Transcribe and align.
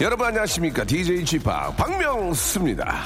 여러분 0.00 0.28
안녕하십니까? 0.28 0.82
DJ 0.82 1.26
Chip 1.26 1.44
박명수입니다. 1.76 3.04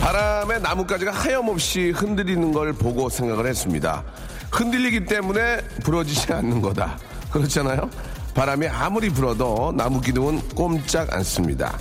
바람에 0.00 0.58
나뭇가지가 0.60 1.10
하염없이 1.10 1.90
흔들리는 1.90 2.52
걸 2.52 2.72
보고 2.72 3.10
생각을 3.10 3.46
했습니다. 3.46 4.02
흔들리기 4.50 5.04
때문에 5.04 5.58
부러지지 5.84 6.32
않는 6.32 6.62
거다. 6.62 6.96
그렇잖아요? 7.30 7.90
바람이 8.34 8.66
아무리 8.66 9.10
불어도 9.10 9.74
나무 9.76 10.00
기둥은 10.00 10.48
꼼짝 10.54 11.12
않습니다. 11.12 11.78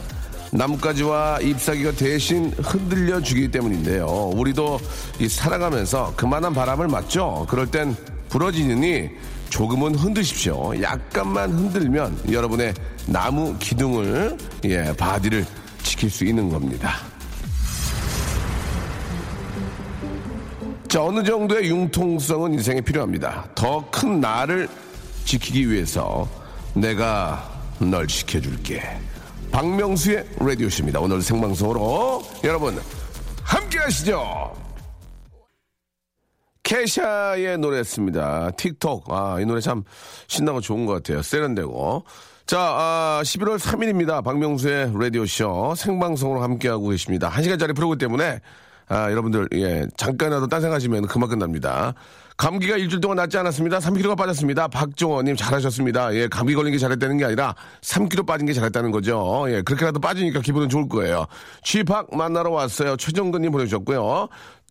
나뭇가지와 0.52 1.40
잎사귀가 1.42 1.92
대신 1.92 2.52
흔들려 2.58 3.22
주기 3.22 3.50
때문인데요. 3.50 4.32
우리도 4.34 4.80
이 5.20 5.28
살아가면서 5.28 6.14
그만한 6.16 6.54
바람을 6.54 6.88
맞죠? 6.88 7.46
그럴 7.50 7.68
땐 7.68 7.96
부러지느니 8.30 9.10
조금은 9.50 9.96
흔드십시오. 9.96 10.80
약간만 10.82 11.52
흔들면 11.52 12.32
여러분의 12.32 12.74
나무 13.08 13.56
기둥을, 13.58 14.38
예, 14.66 14.94
바디를 14.96 15.46
지킬 15.84 16.10
수 16.10 16.24
있는 16.26 16.50
겁니다. 16.50 16.98
자, 20.88 21.04
어느 21.04 21.24
정도의 21.24 21.70
융통성은 21.70 22.54
인생에 22.56 22.82
필요합니다. 22.82 23.46
더 23.56 23.84
큰 23.92 24.20
나를 24.20 24.68
지키기 25.26 25.70
위해서 25.70 26.28
내가 26.74 27.48
널 27.80 28.08
지켜줄게. 28.08 28.82
박명수의 29.52 30.26
라디오쇼입니다. 30.40 31.00
오늘 31.00 31.22
생방송으로 31.22 32.22
여러분 32.44 32.80
함께 33.44 33.80
하시죠. 33.80 34.56
케샤의 36.64 37.58
노래였습니다. 37.58 38.52
틱톡. 38.52 39.12
아, 39.12 39.40
이 39.40 39.46
노래 39.46 39.60
참 39.60 39.84
신나고 40.28 40.62
좋은 40.62 40.86
것 40.86 40.94
같아요. 40.94 41.24
세련되고. 41.24 42.06
자, 42.46 42.60
아, 42.60 43.22
11월 43.24 43.58
3일입니다. 43.58 44.24
박명수의 44.24 44.94
라디오쇼 44.94 45.74
생방송으로 45.76 46.44
함께하고 46.44 46.90
계십니다. 46.90 47.30
1시간짜리 47.32 47.76
프로그램 47.76 47.98
때문에 47.98 48.40
아, 48.88 49.12
여러분들, 49.12 49.50
예, 49.54 49.86
잠깐이라도 49.98 50.48
딴 50.48 50.62
생각하시면 50.62 51.08
그만 51.08 51.30
끝납니다. 51.30 51.94
감기가 52.40 52.78
일주일 52.78 53.02
동안 53.02 53.18
낫지 53.18 53.38
않았습니다. 53.38 53.80
3kg가 53.80 54.18
빠졌습니다. 54.18 54.70
박종원님 54.70 55.36
잘하셨습니다. 55.36 56.16
예, 56.16 56.30
감기 56.30 56.56
걸린 56.56 56.72
게 56.72 56.78
잘했다는 56.78 57.18
게 57.18 57.26
아니라 57.26 57.54
3kg 57.82 58.26
빠진 58.26 58.48
게 58.48 58.54
잘했다는 58.54 58.92
거죠. 58.92 59.46
예, 59.50 59.62
그렇게라도 59.62 60.00
빠지니까 60.00 60.40
기분은 60.40 60.70
좋을 60.70 60.88
거예요. 60.88 61.26
취팍 61.64 62.16
만나러 62.16 62.52
왔어요. 62.52 62.96
최정근님 62.96 63.52
보내주셨고요. 63.52 64.30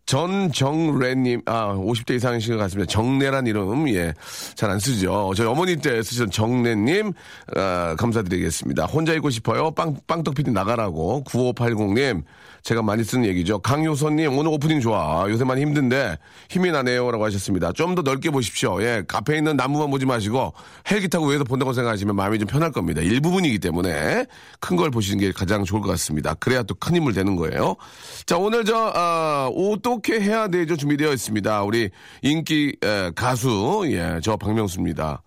전정래님, 0.08 1.42
아, 1.44 1.74
50대 1.74 2.16
이상이신 2.16 2.56
것 2.56 2.62
같습니다. 2.62 2.90
정래란 2.90 3.46
이름, 3.46 3.86
예, 3.90 4.14
잘 4.54 4.70
안 4.70 4.78
쓰죠. 4.78 5.32
저희 5.36 5.46
어머니 5.46 5.76
때 5.76 6.02
쓰셨던 6.02 6.30
정래님, 6.30 7.12
아, 7.56 7.94
감사드리겠습니다. 7.98 8.86
혼자 8.86 9.12
있고 9.14 9.28
싶어요. 9.28 9.70
빵, 9.72 9.97
빵떡 10.06 10.34
피디 10.34 10.50
나가라고. 10.50 11.24
9580님, 11.26 12.22
제가 12.62 12.82
많이 12.82 13.04
쓰는 13.04 13.26
얘기죠. 13.26 13.58
강효선님, 13.60 14.36
오늘 14.36 14.50
오프닝 14.52 14.80
좋아. 14.80 15.26
요새 15.28 15.44
많이 15.44 15.60
힘든데 15.62 16.16
힘이 16.50 16.70
나네요. 16.70 17.10
라고 17.10 17.24
하셨습니다. 17.26 17.72
좀 17.72 17.94
더 17.94 18.02
넓게 18.02 18.30
보십시오. 18.30 18.82
예, 18.82 19.02
앞에 19.12 19.36
있는 19.38 19.56
나무만 19.56 19.91
보지 19.91 20.06
마시고 20.06 20.52
헬기 20.91 21.08
타고 21.08 21.26
위에서 21.28 21.44
본다고 21.44 21.72
생각하시면 21.72 22.14
마음이 22.16 22.38
좀 22.38 22.47
편할 22.48 22.70
겁니다. 22.72 23.00
일부분이기 23.02 23.58
때문에 23.58 24.24
큰 24.60 24.76
걸 24.78 24.91
보시는 24.91 25.18
게 25.18 25.32
가장 25.32 25.64
좋을 25.64 25.80
것 25.82 25.88
같습니다. 25.88 26.34
그래야 26.34 26.62
또 26.62 26.74
큰 26.78 26.94
힘을 26.97 27.12
되는 27.12 27.34
거예요. 27.36 27.74
자, 28.26 28.36
오늘 28.38 28.64
저, 28.64 28.92
아, 28.94 29.48
어떻게 29.98 30.20
해야 30.20 30.48
되죠? 30.48 30.76
준비되어 30.76 31.12
있습니다. 31.12 31.62
우리 31.62 31.91
인기 32.22 32.76
에, 32.82 33.10
가수, 33.14 33.82
예, 33.86 34.20
저 34.22 34.36
박명수입니다. 34.36 35.22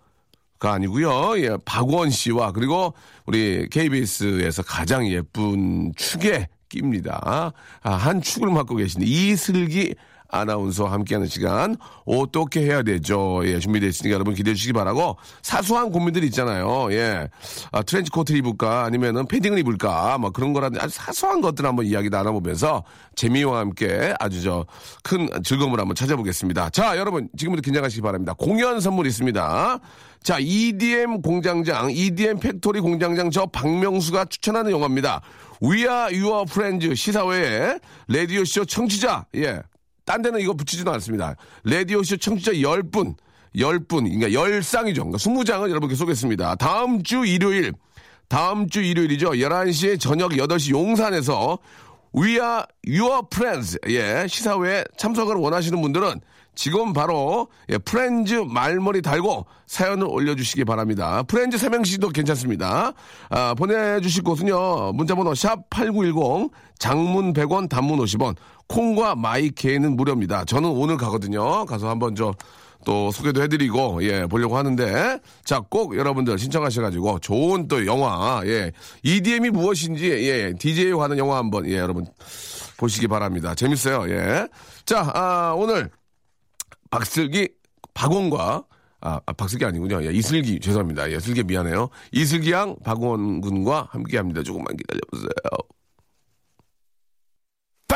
가 0.59 0.73
아니고요. 0.73 1.39
예, 1.39 1.57
박원 1.65 2.09
씨와 2.09 2.51
그리고 2.51 2.93
우리 3.25 3.67
KBS에서 3.69 4.63
가장 4.63 5.07
예쁜 5.07 5.91
축에 5.95 6.47
낍니다. 6.69 7.51
아, 7.81 7.91
한 7.91 8.21
축을 8.21 8.49
맡고 8.49 8.75
계신 8.75 9.01
이슬기 9.01 9.95
아나운서와 10.31 10.91
함께하는 10.91 11.27
시간 11.27 11.75
어떻게 12.05 12.61
해야 12.61 12.81
되죠? 12.81 13.41
예, 13.45 13.59
준비되어 13.59 13.89
있으니까 13.89 14.13
여러분 14.15 14.33
기대해 14.33 14.55
주시기 14.55 14.73
바라고 14.73 15.17
사소한 15.41 15.91
고민들이 15.91 16.27
있잖아요. 16.27 16.91
예, 16.93 17.29
아, 17.71 17.81
트렌치 17.83 18.09
코트 18.09 18.33
입을까 18.33 18.85
아니면은 18.85 19.27
패딩을 19.27 19.59
입을까 19.59 20.17
뭐 20.17 20.31
그런 20.31 20.53
거라든지 20.53 20.83
아주 20.83 20.95
사소한 20.95 21.41
것들 21.41 21.65
한번 21.65 21.85
이야기 21.85 22.09
나눠보면서 22.09 22.83
재미와 23.15 23.59
함께 23.59 24.13
아주 24.19 24.41
저 24.41 24.65
큰 25.03 25.27
즐거움을 25.43 25.79
한번 25.79 25.95
찾아보겠습니다. 25.95 26.69
자, 26.69 26.97
여러분 26.97 27.29
지금부터 27.37 27.61
긴장하시기 27.61 28.01
바랍니다. 28.01 28.33
공연 28.37 28.79
선물 28.79 29.07
있습니다. 29.07 29.79
자, 30.23 30.37
EDM 30.39 31.21
공장장, 31.21 31.91
EDM 31.91 32.39
factory 32.39 32.79
공장장 32.79 33.31
저 33.31 33.45
박명수가 33.47 34.25
추천하는 34.25 34.71
영화입니다. 34.71 35.21
We 35.63 35.79
are 35.81 36.21
your 36.23 36.45
friends 36.49 36.95
시사회에 36.95 37.79
라디오쇼 38.07 38.65
청취자, 38.65 39.25
예. 39.35 39.61
딴 40.05 40.21
데는 40.21 40.39
이거 40.39 40.53
붙이지도 40.53 40.91
않습니다. 40.93 41.35
라디오쇼 41.63 42.17
청취자 42.17 42.53
10분, 42.53 43.15
10분, 43.55 43.87
그러니까 43.87 44.27
10쌍이죠. 44.27 44.95
그러니까 44.95 45.17
20장을 45.17 45.69
여러분께 45.69 45.95
쏘겠습니다. 45.95 46.55
다음 46.55 47.03
주 47.03 47.25
일요일, 47.25 47.73
다음 48.27 48.69
주 48.69 48.81
일요일이죠. 48.81 49.31
11시에 49.31 49.99
저녁 49.99 50.31
8시 50.31 50.71
용산에서 50.71 51.59
We 52.15 52.31
are 52.31 52.63
your 52.85 53.21
friends. 53.33 53.77
예, 53.87 54.25
시사회에 54.27 54.83
참석을 54.97 55.35
원하시는 55.35 55.81
분들은 55.81 56.19
지금 56.53 56.91
바로 56.91 57.47
예, 57.69 57.77
프렌즈 57.77 58.35
말머리 58.35 59.01
달고 59.01 59.45
사연을 59.67 60.05
올려주시기 60.09 60.65
바랍니다. 60.65 61.23
프렌즈 61.23 61.57
삼행시도 61.57 62.09
괜찮습니다. 62.09 62.91
아, 63.29 63.53
보내주실 63.53 64.23
곳은요. 64.23 64.91
문자번호 64.93 65.33
샵 65.33 65.69
8910 65.69 66.51
장문 66.77 67.33
100원 67.33 67.69
단문 67.69 67.99
50원 67.99 68.35
콩과 68.71 69.15
마이케이는 69.15 69.95
무료입니다. 69.95 70.45
저는 70.45 70.69
오늘 70.69 70.97
가거든요. 70.97 71.65
가서 71.65 71.89
한번 71.89 72.15
저 72.15 72.33
또 72.85 73.11
소개도 73.11 73.41
해드리고 73.43 74.03
예 74.03 74.25
보려고 74.25 74.57
하는데 74.57 75.19
자 75.45 75.61
꼭 75.61 75.95
여러분들 75.95 76.37
신청하셔가지고 76.39 77.19
좋은 77.19 77.67
또 77.67 77.85
영화 77.85 78.41
예 78.45 78.71
EDM이 79.03 79.51
무엇인지 79.51 80.09
예 80.09 80.53
DJ에 80.57 80.91
관한 80.93 81.17
영화 81.17 81.37
한번 81.37 81.67
예 81.67 81.77
여러분 81.77 82.05
보시기 82.77 83.07
바랍니다. 83.07 83.53
재밌어요. 83.53 84.09
예. 84.11 84.47
자 84.85 85.11
아, 85.13 85.53
오늘 85.55 85.89
박슬기 86.89 87.49
박원과 87.93 88.63
아, 89.01 89.19
아, 89.25 89.33
박슬기 89.33 89.65
아니군요. 89.65 90.03
예, 90.03 90.11
이슬기 90.11 90.59
죄송합니다. 90.59 91.11
예, 91.11 91.19
슬기 91.19 91.43
미안해요. 91.43 91.89
이슬기 92.11 92.51
양 92.51 92.75
박원 92.83 93.41
군과 93.41 93.87
함께합니다. 93.91 94.43
조금만 94.43 94.75
기다려보세요. 94.75 95.29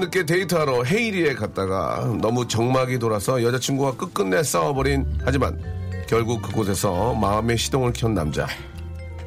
밤늦게 0.00 0.24
데이트하러 0.24 0.84
헤이리에 0.84 1.34
갔다가 1.34 2.10
너무 2.22 2.48
적막이 2.48 2.98
돌아서 2.98 3.42
여자친구와 3.42 3.96
끝끝내 3.96 4.42
싸워버린 4.42 5.04
하지만 5.24 5.60
결국 6.08 6.40
그곳에서 6.40 7.12
마음의 7.14 7.58
시동을 7.58 7.92
켠 7.92 8.14
남자 8.14 8.46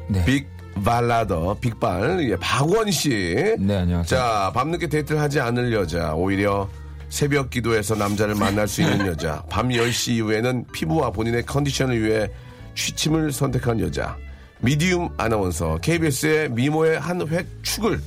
네. 0.08 0.24
big 0.24 0.48
발라더 0.84 1.58
빅발 1.60 2.28
예, 2.28 2.36
박원 2.36 2.90
씨. 2.90 3.54
네, 3.60 3.76
안녕하세요. 3.76 4.02
자 4.04 4.50
밤늦게 4.52 4.88
데이트를 4.88 5.20
하지 5.20 5.38
않을 5.40 5.72
여자 5.72 6.12
오히려 6.14 6.68
새벽 7.08 7.50
기도에서 7.50 7.94
남자를 7.94 8.34
만날 8.34 8.66
수 8.66 8.82
있는 8.82 9.06
여자 9.06 9.44
밤 9.48 9.68
10시 9.68 10.14
이후에는 10.14 10.64
피부와 10.72 11.10
본인의 11.12 11.46
컨디션을 11.46 12.02
위해 12.02 12.28
취침을 12.74 13.30
선택한 13.30 13.78
여자 13.78 14.16
medium 14.60 15.08
아나운서 15.18 15.78
KBS의 15.78 16.50
미모의 16.50 16.98
한 16.98 17.20
획 17.28 17.46
축을 17.62 18.00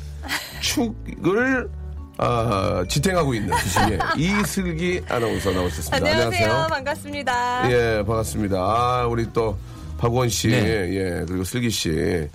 축을 0.59 1.69
아, 2.17 2.83
지탱하고 2.87 3.33
있는 3.33 3.55
주식의 3.57 3.99
이슬기 4.17 5.01
아나운서 5.07 5.51
나오셨습니다. 5.51 5.97
안녕하세요. 5.97 6.67
반갑습니다. 6.69 7.71
예, 7.71 8.03
반갑습니다. 8.05 8.57
아, 8.57 9.07
우리 9.07 9.31
또 9.33 9.57
박원 9.97 10.29
씨, 10.29 10.47
네. 10.49 10.89
예, 10.95 11.25
그리고 11.27 11.43
슬기 11.43 11.69
씨. 11.69 12.27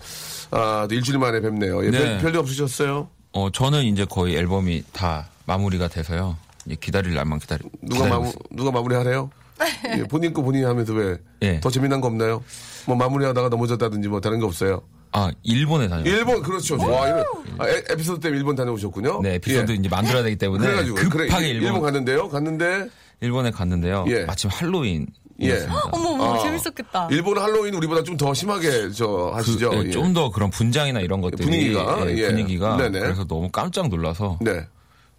아, 0.51 0.87
또 0.89 0.95
일주일 0.95 1.19
만에 1.19 1.41
뵙네요. 1.41 1.85
예, 1.85 1.91
네. 1.91 1.99
별, 1.99 2.19
별일 2.19 2.39
없으셨어요? 2.39 3.09
어, 3.33 3.51
저는 3.51 3.85
이제 3.85 4.05
거의 4.05 4.37
앨범이 4.37 4.85
다 4.93 5.27
마무리가 5.47 5.89
돼서요. 5.89 6.37
이제 6.67 6.77
기다릴 6.81 7.15
날만 7.15 7.41
기다리. 7.41 7.63
누가 7.81 8.05
기다리고 8.05 8.09
마무, 8.15 8.29
있어요. 8.29 8.39
누가 8.51 8.71
마무리 8.71 8.95
하래요? 8.95 9.31
예, 9.97 10.03
본인 10.05 10.33
거 10.33 10.43
본인이 10.43 10.65
하면서 10.65 10.93
왜? 10.93 11.17
예. 11.43 11.61
더 11.61 11.71
재미난 11.71 12.01
거 12.01 12.07
없나요? 12.09 12.43
뭐 12.87 12.97
마무리하다가 12.97 13.49
넘어졌다든지 13.49 14.09
뭐 14.09 14.21
다른 14.21 14.39
거 14.39 14.47
없어요? 14.47 14.83
아, 15.13 15.31
일본에 15.43 15.89
다녀요. 15.89 16.07
일본, 16.09 16.43
그렇죠. 16.43 16.77
와, 16.79 17.07
이런, 17.09 17.25
아, 17.59 17.69
에, 17.69 17.83
에피소드 17.91 18.21
때문에 18.21 18.39
일본 18.39 18.57
다녀오셨군요? 18.57 19.21
네, 19.23 19.35
에피소드 19.35 19.73
예. 19.73 19.75
이제 19.77 19.89
만들어야 19.89 20.23
되기 20.23 20.37
때문에 20.37 20.65
그래가지고, 20.67 20.95
급하게 20.97 21.27
그래, 21.29 21.39
일- 21.49 21.55
일본, 21.57 21.67
일본 21.67 21.83
갔는데요? 21.83 22.29
갔는데, 22.29 22.89
일본에 23.21 23.51
갔는데요. 23.51 24.05
예. 24.09 24.25
마침 24.25 24.49
할로윈이었습니다. 24.51 25.91
어머, 25.93 26.09
어머, 26.11 26.35
아, 26.35 26.39
재밌었겠다. 26.43 27.09
일본 27.11 27.39
할로윈 27.39 27.75
우리보다 27.75 28.03
좀 28.03 28.17
더 28.17 28.33
심하게 28.35 28.91
저 28.91 29.31
하시죠? 29.35 29.71
그, 29.71 29.77
예, 29.77 29.83
예. 29.87 29.91
좀더 29.91 30.31
그런 30.31 30.51
분장이나 30.51 31.01
이런 31.01 31.21
것들이 31.21 31.43
분위기가, 31.45 32.05
예, 32.09 32.17
예. 32.17 32.27
분위기가 32.29 32.77
네네. 32.77 33.01
그래서 33.01 33.25
너무 33.27 33.51
깜짝 33.51 33.89
놀라서 33.89 34.39
네. 34.41 34.67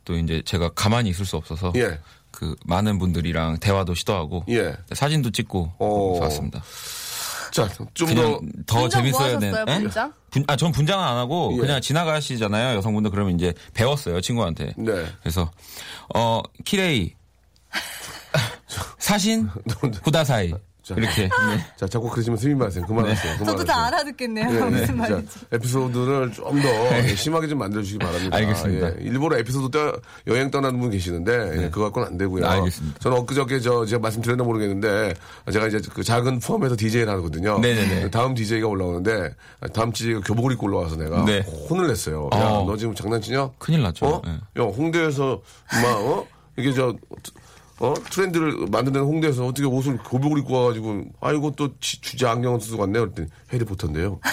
또 0.05 0.17
이제 0.17 0.41
제가 0.43 0.69
가만히 0.69 1.09
있을 1.11 1.25
수 1.25 1.37
없어서 1.37 1.71
예. 1.75 1.99
그 2.31 2.55
많은 2.65 2.97
분들이랑 2.99 3.59
대화도 3.59 3.93
시도하고 3.93 4.43
예. 4.49 4.75
사진도 4.93 5.29
찍고 5.29 5.73
오. 5.79 6.19
왔습니다. 6.19 6.61
자, 7.53 7.67
좀 7.93 8.07
더. 8.09 8.15
그냥 8.15 8.39
더 8.65 8.79
분장 8.79 9.01
재밌어야 9.03 9.31
뭐 9.33 9.39
되는. 9.39 9.65
예? 9.67 9.79
분장? 9.79 10.13
분, 10.31 10.43
아, 10.47 10.55
전 10.55 10.71
분장은 10.71 11.03
안 11.03 11.17
하고 11.17 11.51
예. 11.53 11.59
그냥 11.59 11.79
지나가시잖아요. 11.81 12.75
여성분들 12.77 13.11
그러면 13.11 13.35
이제 13.35 13.53
배웠어요, 13.75 14.19
친구한테. 14.21 14.73
네. 14.75 15.05
그래서 15.21 15.51
어, 16.15 16.41
키레이 16.65 17.13
사신 18.97 19.49
후다사이 20.03 20.53
자. 20.83 20.95
이렇게. 20.97 21.23
네. 21.23 21.29
자, 21.77 21.87
자꾸 21.87 22.09
그러시면 22.09 22.37
스미 22.37 22.53
마세요. 22.55 22.83
그만하세요. 22.85 23.37
그만하세요. 23.37 23.45
저도 23.45 23.63
다 23.63 23.87
알아듣겠네요. 23.87 24.49
예, 24.51 24.55
예. 24.55 24.59
무슨 24.65 24.85
자, 24.87 24.93
말인지. 24.93 25.39
에피소드를 25.53 26.31
좀 26.33 26.61
더 26.61 27.15
심하게 27.15 27.47
좀 27.47 27.57
만들어주시기 27.59 27.99
바랍니다. 27.99 28.35
알겠습니다. 28.37 28.87
예. 28.87 28.95
일부러 28.99 29.37
에피소드 29.37 29.71
떠, 29.71 29.97
여행 30.27 30.51
떠나는 30.51 30.79
분 30.79 30.91
계시는데 30.91 31.63
예, 31.63 31.69
그거 31.69 31.85
갖고는 31.85 32.09
안 32.09 32.17
되고요. 32.17 32.45
알겠습니다. 32.45 32.99
저는 32.99 33.17
엊그저께 33.19 33.59
저 33.61 33.85
제가 33.85 34.01
말씀드렸나 34.01 34.43
모르겠는데 34.43 35.13
제가 35.51 35.67
이제 35.67 35.79
그 35.93 36.03
작은 36.03 36.39
포함해서 36.39 36.75
DJ를 36.75 37.09
하거든요. 37.13 37.59
네네네. 37.59 38.09
다음 38.11 38.33
DJ가 38.33 38.67
올라오는데 38.67 39.33
다음 39.73 39.91
DJ가 39.93 40.19
교복을 40.21 40.51
입고 40.53 40.67
올라와서 40.67 40.97
내가 40.97 41.23
네. 41.23 41.39
혼을 41.69 41.87
냈어요. 41.87 42.29
야, 42.33 42.37
어. 42.39 42.65
너 42.67 42.75
지금 42.75 42.93
장난치냐? 42.93 43.51
큰일 43.57 43.83
났죠. 43.83 44.05
어? 44.05 44.21
예. 44.27 44.61
야, 44.61 44.65
홍대에서 44.65 45.41
막 45.81 45.85
어? 46.01 46.27
이게 46.57 46.73
저 46.73 46.93
어? 47.79 47.93
트렌드를 48.11 48.67
만드는 48.71 49.01
홍대에서 49.01 49.45
어떻게 49.45 49.67
옷을 49.67 49.97
교복을 49.97 50.39
입고 50.39 50.53
와가지고 50.53 51.03
아이고 51.21 51.53
또 51.55 51.69
지- 51.79 51.99
주제 52.01 52.25
안경을 52.27 52.61
쓰고 52.61 52.81
왔네요. 52.81 53.03
그랬더니 53.11 53.27
해리포터인데요. 53.51 54.19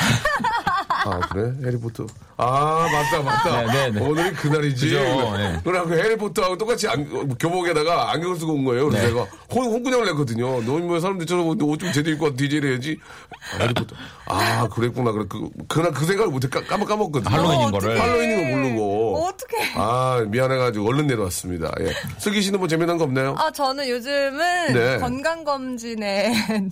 아 1.03 1.19
그래 1.31 1.55
해리포터 1.65 2.05
아 2.37 2.87
맞다 2.93 3.23
맞다 3.23 3.73
네, 3.73 3.91
네, 3.91 3.99
네. 4.01 4.07
오늘이 4.07 4.33
그날이지 4.35 4.91
그죠, 4.91 4.99
네. 5.35 5.59
그래갖고 5.65 5.95
해리포터하고 5.95 6.59
똑같이 6.59 6.89
안, 6.89 7.09
교복에다가 7.39 8.13
안경을 8.13 8.37
쓰고 8.37 8.53
온 8.53 8.65
거예요 8.67 8.87
그래서 8.89 9.07
네. 9.07 9.13
내가 9.15 9.27
홍, 9.51 9.65
홍군형을 9.73 10.05
냈거든요 10.07 10.61
너뭐 10.61 11.01
사람들처럼 11.01 11.47
옷좀 11.63 11.93
제대로 11.93 12.15
입고 12.17 12.27
와서 12.27 12.37
DJ를 12.37 12.71
해야지 12.73 12.99
아, 13.59 13.63
해리포터 13.63 13.97
아 14.27 14.69
그랬구나 14.69 15.13
그래 15.13 15.25
그, 15.27 15.49
그날 15.69 15.93
그 15.93 16.05
생각을 16.05 16.31
못해 16.31 16.49
까, 16.51 16.63
까먹, 16.65 16.87
까먹거든요 16.87 17.35
할로윈인 17.35 17.69
어, 17.69 17.71
거를. 17.71 17.99
할로윈인 18.01 18.37
거 18.37 18.57
모르고 18.57 19.00
어떡해. 19.15 19.73
아 19.77 20.25
미안해가지고 20.29 20.87
얼른 20.89 21.07
내려왔습니다 21.07 21.71
예. 21.81 21.93
슬기 22.19 22.43
씨는 22.43 22.59
뭐 22.59 22.69
재미난 22.69 22.99
거 22.99 23.05
없나요? 23.05 23.35
아, 23.39 23.51
저는 23.51 23.89
요즘은 23.89 24.73
네. 24.75 24.99
건강 24.99 25.45
검진에 25.45 26.33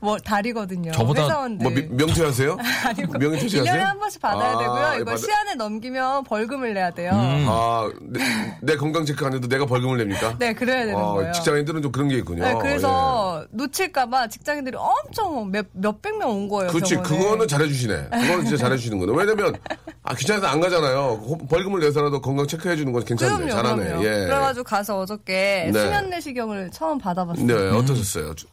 뭐 0.00 0.18
달이거든요. 0.18 0.90
저보다 0.92 1.24
회사원들. 1.24 1.62
뭐 1.62 1.72
미- 1.72 1.86
명퇴하세요? 1.88 2.56
아니고 2.84 3.18
명퇴 3.18 3.42
하세요? 3.42 3.62
1년에 3.62 3.78
한 3.78 3.98
번씩 3.98 4.20
받아야 4.20 4.52
아, 4.54 4.58
되고요. 4.58 4.90
예, 4.94 4.96
이거 4.96 5.04
받아- 5.12 5.16
시안에 5.16 5.54
넘기면 5.54 6.24
벌금을 6.24 6.74
내야 6.74 6.90
돼요. 6.90 7.12
아, 7.14 7.88
내, 8.02 8.20
내 8.62 8.76
건강 8.76 9.04
체크 9.06 9.24
안 9.24 9.32
해도 9.34 9.48
내가 9.48 9.64
벌금을 9.66 9.98
냅니까? 9.98 10.36
네, 10.38 10.52
그래야 10.52 10.84
되는 10.84 10.96
아, 10.98 11.12
거예요. 11.12 11.32
직장인들은 11.32 11.82
좀 11.82 11.92
그런 11.92 12.08
게 12.08 12.16
있군요. 12.16 12.42
네, 12.44 12.54
그래서 12.60 13.46
놓칠까봐 13.50 14.28
직장인들이 14.28 14.76
엄청 14.76 15.50
몇, 15.50 15.66
몇백 15.72 16.18
명 16.18 16.26
온 16.30 16.48
거예요. 16.48 16.70
그렇지. 16.72 16.96
그거는 16.96 17.46
잘해주시네. 17.46 18.08
그거는 18.10 18.44
진짜 18.44 18.56
잘해주시는 18.56 18.98
거네. 18.98 19.12
왜냐면, 19.16 19.54
아, 20.02 20.14
귀찮아서 20.14 20.48
안 20.48 20.60
가잖아요. 20.60 21.20
호- 21.56 21.62
벌금을 21.64 21.80
내서라도 21.80 22.20
건강 22.20 22.46
체크해 22.46 22.76
주는 22.76 22.92
건 22.92 23.04
괜찮네. 23.04 23.34
그럼요, 23.46 23.50
잘하네. 23.52 23.84
그럼요. 23.84 24.04
예. 24.04 24.10
그래가지고 24.26 24.64
가서 24.64 24.98
어저께 25.00 25.70
네. 25.72 25.80
수면 25.80 26.10
내시경을 26.10 26.70
처음 26.72 26.98
받아봤어요. 26.98 27.46
네, 27.46 27.54
어떠셨어요? 27.54 28.34
저, 28.34 28.46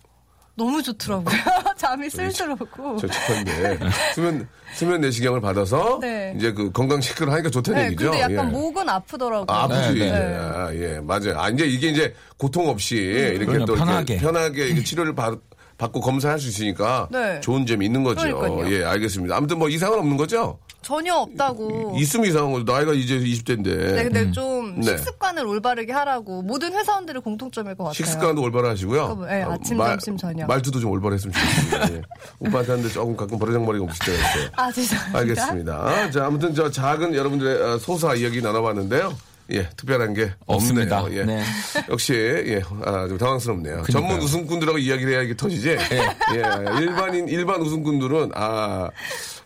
너무 0.55 0.81
좋더라고요. 0.83 1.35
잠이 1.77 2.09
쓸쓸 2.09 2.51
오고. 2.51 2.97
저 2.97 3.07
착한데. 3.07 3.79
수면, 4.13 4.47
수면 4.75 5.01
내시경을 5.01 5.41
받아서, 5.41 5.97
네. 5.99 6.33
이제 6.37 6.51
그 6.53 6.71
건강 6.71 7.01
체크를 7.01 7.33
하니까 7.33 7.49
좋다는 7.49 7.79
네, 7.81 7.85
얘기죠. 7.87 8.11
근데 8.11 8.21
약간 8.21 8.47
예. 8.47 8.51
목은 8.51 8.87
아프더라고요. 8.87 9.45
아, 9.49 9.63
아프지. 9.63 9.99
네, 9.99 10.11
네. 10.11 10.33
예, 10.33 10.35
아, 10.37 10.73
예, 10.75 10.99
맞아요. 11.01 11.39
아, 11.39 11.49
이제 11.49 11.65
이게 11.65 11.87
이제 11.89 12.13
고통 12.37 12.69
없이 12.69 12.95
이렇게 12.97 13.45
그럼요, 13.45 13.65
또 13.65 13.73
이렇게 13.73 13.85
편하게. 13.85 14.17
편하게 14.17 14.65
이렇게 14.67 14.83
치료를 14.83 15.15
받, 15.15 15.39
받고 15.79 16.01
검사할 16.01 16.37
수 16.39 16.47
있으니까 16.49 17.07
네. 17.11 17.39
좋은 17.41 17.65
점이 17.65 17.83
있는 17.87 18.03
거죠. 18.03 18.21
그러니까요. 18.37 18.71
예, 18.71 18.83
알겠습니다. 18.85 19.35
아무튼 19.35 19.57
뭐 19.57 19.69
이상은 19.69 19.97
없는 19.97 20.17
거죠? 20.17 20.59
전혀 20.83 21.13
없다고. 21.15 21.95
있으면 21.97 22.27
이상한 22.27 22.51
거죠. 22.51 22.71
나이가 22.71 22.93
이제 22.93 23.17
20대인데. 23.19 23.93
네, 23.93 24.03
근데 24.03 24.31
좀 24.31 24.79
네. 24.81 24.97
식습관을 24.97 25.45
올바르게 25.45 25.93
하라고 25.93 26.41
모든 26.41 26.73
회사원들의 26.73 27.21
공통점일 27.21 27.75
것 27.75 27.85
같아요. 27.85 27.93
식습관도 27.93 28.41
올바르하시고요. 28.41 29.25
네, 29.27 29.43
어, 29.43 29.51
아침, 29.53 29.77
점심, 29.77 30.17
저녁. 30.17 30.47
말투도 30.47 30.73
말투도 30.73 30.79
좀 30.79 30.91
올바르했으면 30.91 31.33
좋겠습니다. 31.33 31.93
예. 31.93 32.01
오빠한테 32.39 32.71
하는데 32.71 32.89
조금 32.89 33.15
가끔 33.15 33.37
버르장머리가 33.37 33.85
없을 33.85 34.05
때가 34.05 34.17
있어요. 34.17 34.49
아, 34.55 34.71
죄송합니다. 34.71 35.19
알겠습니다. 35.19 36.11
자, 36.11 36.25
아무튼 36.25 36.53
저 36.53 36.69
작은 36.69 37.13
여러분들의 37.15 37.61
어, 37.61 37.77
소사 37.77 38.15
이야기 38.15 38.41
나눠봤는데요. 38.41 39.15
예, 39.51 39.67
특별한 39.75 40.13
게 40.13 40.31
없습니다. 40.45 41.01
없네요. 41.01 41.19
예. 41.21 41.25
네. 41.25 41.43
역시 41.89 42.13
예, 42.13 42.61
아, 42.85 43.07
좀 43.07 43.17
당황스럽네요. 43.17 43.83
전문 43.91 44.19
우승꾼들하고 44.21 44.77
이야기를 44.77 45.13
해야 45.13 45.21
이게 45.21 45.35
터지지. 45.35 45.69
예, 45.69 46.79
일반인 46.79 47.27
일반 47.27 47.61
우승꾼들은 47.61 48.31
아, 48.35 48.89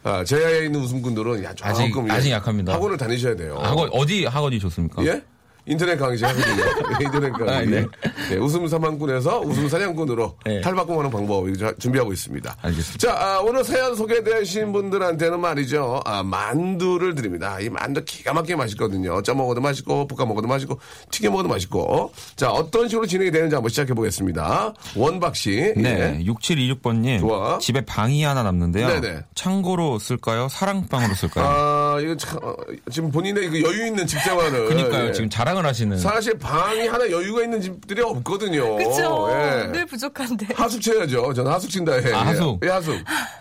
아 0.03 0.23
제야에 0.23 0.65
있는 0.65 0.81
우승꾼들은 0.81 1.43
야, 1.43 1.53
조금 1.53 1.71
아직- 1.71 1.93
예, 2.09 2.11
아직 2.11 2.31
약합니다. 2.31 2.73
학원을 2.73 2.97
다니셔야 2.97 3.35
돼요. 3.35 3.57
학원 3.59 3.89
어디 3.91 4.25
학원이 4.25 4.59
좋습니까? 4.59 5.03
예? 5.05 5.21
인터넷 5.67 5.97
강의 5.97 6.17
제가 6.17 6.31
하거든요. 6.31 6.63
예, 6.99 7.03
인터넷 7.05 7.31
강의. 7.33 7.53
아, 7.53 7.61
네. 7.61 7.85
예, 8.31 8.35
웃음 8.37 8.67
사망꾼에서 8.67 9.41
웃음 9.41 9.67
사냥꾼으로 9.67 10.37
네. 10.45 10.61
탈바꿈하는 10.61 11.11
방법 11.11 11.45
준비하고 11.77 12.13
있습니다. 12.13 12.55
알겠습니다. 12.61 12.97
자, 12.97 13.17
아, 13.19 13.39
오늘 13.41 13.63
사연 13.63 13.95
소개되신 13.95 14.71
분들한테는 14.71 15.39
말이죠. 15.41 16.01
아, 16.05 16.23
만두를 16.23 17.15
드립니다. 17.15 17.59
이 17.59 17.69
만두 17.69 18.03
기가 18.05 18.33
막히게 18.33 18.55
맛있거든요. 18.55 19.21
쪄 19.21 19.35
먹어도 19.35 19.59
맛있고, 19.59 20.07
볶아 20.07 20.25
먹어도 20.25 20.47
맛있고, 20.47 20.79
튀겨 21.11 21.29
먹어도 21.31 21.49
맛있고. 21.49 22.13
자, 22.37 22.49
어떤 22.49 22.87
식으로 22.87 23.05
진행이 23.05 23.31
되는지 23.31 23.55
한번 23.55 23.69
시작해 23.69 23.93
보겠습니다. 23.93 24.73
원박 24.95 25.35
씨. 25.35 25.73
네, 25.75 26.17
예. 26.19 26.23
6726번님. 26.23 27.19
좋아. 27.19 27.57
집에 27.59 27.81
방이 27.81 28.23
하나 28.23 28.41
남는데요. 28.43 28.87
네네. 28.87 29.19
창고로 29.35 29.99
쓸까요? 29.99 30.47
사랑방으로 30.49 31.13
쓸까요? 31.13 31.45
아, 31.45 31.99
이거 32.01 32.15
참, 32.15 32.39
어, 32.41 32.53
지금 32.89 33.11
본인의 33.11 33.49
그 33.49 33.61
여유 33.63 33.87
있는 33.87 34.07
집 34.07 34.19
생활을. 34.21 34.67
그니까요. 34.69 35.07
예. 35.09 35.11
지금 35.11 35.29
자랑 35.29 35.56
을 35.57 35.65
하시는. 35.65 35.97
사실 35.97 36.37
방이 36.37 36.87
하나 36.87 37.09
여유가 37.09 37.43
있는 37.43 37.59
집들이 37.61 38.01
없거든요. 38.01 38.75
그쵸. 38.77 39.27
예. 39.31 39.67
늘 39.71 39.85
부족한데. 39.85 40.53
하숙 40.55 40.81
쳐야죠. 40.81 41.33
저는 41.33 41.51
하숙 41.51 41.69
친다 41.69 41.93
해. 41.93 42.13
아, 42.13 42.25
하숙. 42.27 42.59
예, 42.65 42.69
하숙. 42.69 42.95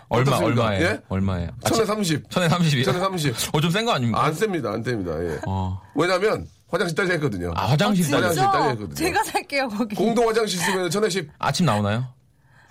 얼마? 0.09 0.37
얼마예요? 0.37 0.85
예? 0.85 1.01
얼마예요? 1.09 1.49
아, 1.63 1.69
천에 1.69 1.85
30. 1.85 2.29
천에 2.29 2.47
30이요? 2.47 2.85
천에 2.85 2.99
30. 2.99 3.35
어, 3.53 3.61
좀 3.61 3.71
센 3.71 3.85
거 3.85 3.91
아닙니까? 3.93 4.23
안 4.23 4.33
셉니다. 4.33 4.71
안 4.71 4.83
셉니다. 4.83 5.11
예. 5.23 5.39
어. 5.47 5.81
왜냐면 5.95 6.47
화장실 6.69 6.95
따져 6.95 7.13
했거든요. 7.13 7.53
아, 7.55 7.65
화장실 7.71 8.03
진짜? 8.05 8.17
따로. 8.19 8.27
화장실 8.29 8.51
따져 8.51 8.69
했거든요. 8.69 8.95
제가 8.95 9.23
살게요, 9.23 9.67
거기. 9.69 9.95
공동 9.95 10.27
화장실 10.27 10.59
쓰면 10.59 10.89
천에 10.89 11.09
10. 11.09 11.29
아침 11.39 11.65
나오나요? 11.65 12.05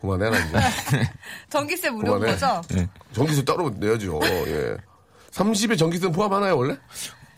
그만해라, 0.00 0.38
이제. 0.38 0.58
전기세 1.50 1.90
무료인. 1.90 2.20
거죠? 2.20 2.60
네. 2.70 2.86
전기세 3.12 3.44
따로 3.44 3.70
내야죠. 3.70 4.20
예. 4.24 4.76
30에 5.32 5.76
전기세는 5.78 6.12
포함하나요, 6.14 6.56
원래? 6.56 6.76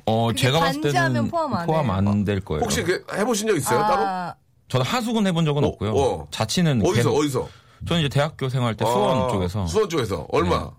어, 0.09 0.33
제가 0.33 0.61
봤을 0.61 0.81
반지하면 0.81 1.13
때는 1.13 1.31
포함 1.31 1.55
안 1.55 1.67
포함 1.67 1.85
해요. 1.87 1.95
안 1.95 2.25
될 2.25 2.41
거예요. 2.41 2.63
혹시 2.63 2.83
그 2.83 3.05
해보신 3.13 3.47
적 3.49 3.57
있어요, 3.57 3.81
따로? 3.81 4.03
아, 4.07 4.35
저는 4.69 4.85
하숙은 4.87 5.27
해본 5.27 5.45
적은 5.45 5.65
어, 5.65 5.67
없고요. 5.69 5.93
어. 5.95 6.27
자취는 6.31 6.81
어디서, 6.83 6.95
계속- 6.95 7.17
어디서? 7.17 7.49
저는 7.87 8.03
이제 8.03 8.09
대학교 8.09 8.49
생활 8.49 8.75
때 8.77 8.85
수원 8.85 9.25
아, 9.25 9.29
쪽에서 9.29 9.67
수원 9.67 9.89
쪽에서. 9.89 10.27
얼마? 10.31 10.71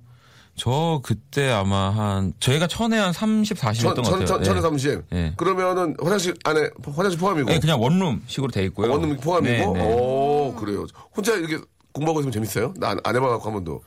저 0.56 1.00
그때 1.04 1.50
아마 1.50 1.90
한 1.90 2.34
저희가 2.42 2.68
천에 2.68 2.98
한 2.98 3.14
30, 3.14 3.58
40이었던 3.58 3.96
것 3.96 4.04
천, 4.04 4.12
같아요. 4.12 4.26
천, 4.26 4.40
네. 4.40 4.44
천에 4.46 4.62
30. 4.62 5.04
네. 5.10 5.34
그러면은 5.38 5.96
화장실 6.02 6.34
안에, 6.44 6.70
화장실 6.86 7.18
포함이고. 7.18 7.50
네, 7.50 7.60
그냥 7.60 7.82
원룸식으로 7.82 8.52
돼 8.52 8.66
있고요. 8.66 8.92
원룸 8.92 9.16
포함이고. 9.18 9.74
네, 9.74 9.82
네. 9.86 9.94
오, 9.94 10.54
그래요. 10.56 10.86
혼자 11.16 11.34
이렇게 11.36 11.60
공부하고 12.00 12.20
있으면 12.22 12.32
재밌어요? 12.32 12.74
나 12.78 12.96
안 13.04 13.16
해봐갖고 13.16 13.46
한 13.46 13.54
번도. 13.54 13.82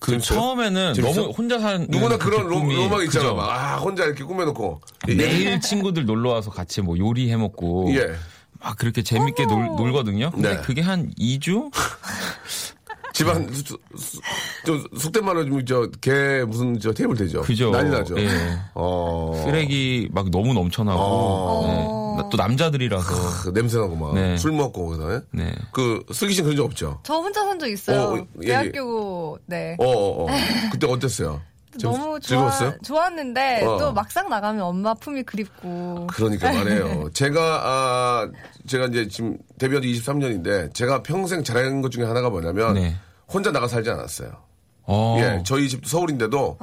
그 0.00 0.12
재밌어요? 0.12 0.38
처음에는 0.38 0.94
재밌어? 0.94 1.20
너무 1.22 1.32
혼자 1.32 1.58
사는 1.58 1.86
누구나 1.88 2.16
그 2.18 2.30
그런 2.30 2.46
로, 2.46 2.60
로망 2.60 3.02
있잖아. 3.04 3.32
막, 3.34 3.50
아, 3.50 3.76
혼자 3.78 4.04
이렇게 4.04 4.22
꾸며놓고. 4.24 4.80
예. 5.08 5.14
매일 5.14 5.60
친구들 5.60 6.04
놀러 6.06 6.30
와서 6.30 6.50
같이 6.50 6.82
뭐 6.82 6.96
요리해 6.98 7.36
먹고 7.36 7.92
예. 7.94 8.14
막 8.60 8.76
그렇게 8.76 9.02
재밌게 9.02 9.46
놀, 9.46 9.66
놀거든요. 9.76 10.30
근데 10.30 10.56
네. 10.56 10.62
그게 10.62 10.80
한 10.82 11.12
2주? 11.18 11.70
집안, 13.12 13.52
수- 13.52 13.76
수- 13.96 14.20
좀, 14.64 14.84
속된 14.96 15.24
말로 15.24 15.44
좀, 15.44 15.64
저, 15.64 15.88
개, 16.00 16.44
무슨, 16.46 16.78
저, 16.78 16.92
테이블 16.92 17.16
되죠? 17.16 17.42
그죠. 17.42 17.70
난리 17.70 17.90
나죠? 17.90 18.16
예. 18.20 18.28
어. 18.74 19.32
쓰레기 19.44 20.08
막 20.12 20.30
너무 20.30 20.54
넘쳐나고 20.54 21.00
어. 21.00 21.66
네. 21.66 22.07
또 22.30 22.36
남자들이라서 22.36 23.42
그 23.44 23.48
냄새나고 23.50 23.96
막. 23.96 24.14
네. 24.14 24.36
술 24.36 24.52
먹고, 24.52 24.86
그다음에. 24.88 25.20
네. 25.30 25.54
그, 25.72 26.04
슬기 26.12 26.34
씨는 26.34 26.44
그런 26.50 26.56
적 26.56 26.64
없죠? 26.64 27.00
저 27.02 27.14
혼자 27.14 27.42
산 27.44 27.58
적 27.58 27.68
있어요. 27.68 28.00
어, 28.20 28.26
예, 28.42 28.46
대학교 28.46 29.38
네. 29.46 29.76
어, 29.78 29.84
어, 29.86 30.24
어. 30.24 30.26
그때 30.72 30.86
어땠어요? 30.86 31.40
좀 31.78 31.92
너무 31.92 32.04
좋아, 32.04 32.18
즐거웠어요? 32.20 32.74
좋았는데 32.84 33.64
어. 33.64 33.78
또 33.78 33.92
막상 33.92 34.28
나가면 34.28 34.62
엄마 34.62 34.94
품이 34.94 35.22
그립고 35.24 36.06
그러니까 36.12 36.52
말해요. 36.52 37.10
제가 37.14 37.40
아 37.40 38.28
제가 38.66 38.86
이제 38.86 39.06
지금 39.06 39.36
데뷔한 39.58 39.82
지 39.82 39.92
23년인데 39.92 40.72
제가 40.74 41.02
평생 41.02 41.44
잘한 41.44 41.82
것 41.82 41.90
중에 41.92 42.04
하나가 42.04 42.30
뭐냐면 42.30 42.74
네. 42.74 42.96
혼자 43.32 43.52
나가 43.52 43.68
살지 43.68 43.90
않았어요. 43.90 44.30
어. 44.90 45.18
예, 45.20 45.42
저희 45.44 45.68
집 45.68 45.86
서울인데도 45.86 46.56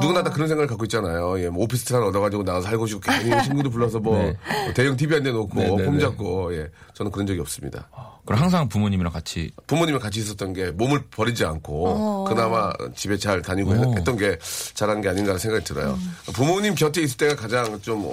누구나 0.00 0.22
다 0.22 0.30
그런 0.30 0.48
생각을 0.48 0.66
갖고 0.66 0.84
있잖아요. 0.86 1.38
예, 1.40 1.50
뭐 1.50 1.64
오피스텔 1.64 1.96
하나 1.96 2.06
얻어가지고 2.06 2.42
나가서 2.42 2.68
살고 2.68 2.86
싶고 2.86 3.00
괜히 3.02 3.30
친구들 3.44 3.70
불러서 3.70 3.98
뭐, 4.00 4.16
네. 4.16 4.34
뭐 4.64 4.72
대형 4.74 4.96
TV 4.96 5.14
한 5.16 5.22
대 5.22 5.30
놓고 5.30 5.60
네, 5.60 5.64
네, 5.76 5.84
홈 5.84 5.94
네. 5.94 6.00
잡고 6.00 6.54
예, 6.56 6.70
저는 6.94 7.12
그런 7.12 7.26
적이 7.26 7.40
없습니다. 7.40 7.88
그럼 8.24 8.40
항상 8.40 8.68
부모님이랑 8.68 9.12
같이 9.12 9.50
부모님이랑 9.66 10.00
같이 10.00 10.20
있었던 10.20 10.52
게 10.54 10.70
몸을 10.70 11.04
버리지 11.10 11.44
않고 11.44 12.24
그나마 12.24 12.72
집에 12.94 13.18
잘 13.18 13.42
다니고 13.42 13.70
오. 13.70 13.94
했던 13.96 14.16
게 14.16 14.38
잘한 14.74 15.00
게 15.02 15.08
아닌가 15.10 15.30
하는 15.30 15.38
생각이 15.38 15.62
들어요. 15.64 15.98
부모님 16.32 16.74
곁에 16.74 17.02
있을 17.02 17.18
때가 17.18 17.36
가장 17.36 17.80
좀 17.82 18.10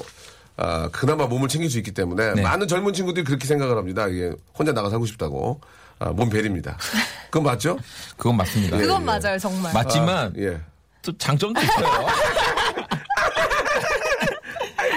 아, 0.58 0.88
그나마 0.92 1.26
몸을 1.26 1.48
챙길 1.48 1.72
수 1.72 1.78
있기 1.80 1.94
때문에 1.94 2.34
네. 2.36 2.42
많은 2.44 2.68
젊은 2.68 2.94
친구들이 2.94 3.24
그렇게 3.24 3.48
생각을 3.48 3.76
합니다. 3.78 4.08
이게 4.08 4.32
혼자 4.58 4.72
나가 4.74 4.90
살고 4.90 5.06
싶다고. 5.08 5.62
아, 6.04 6.10
몸 6.12 6.30
베립니다. 6.30 6.78
그건 7.26 7.44
맞죠? 7.44 7.80
그건 8.18 8.36
맞습니다. 8.38 8.78
그건 8.78 9.02
예. 9.02 9.06
맞아요 9.06 9.40
정말. 9.40 9.74
맞지만 9.74 10.34
예. 10.38 10.60
또 11.02 11.18
장점도 11.18 11.62
있어요. 11.62 12.08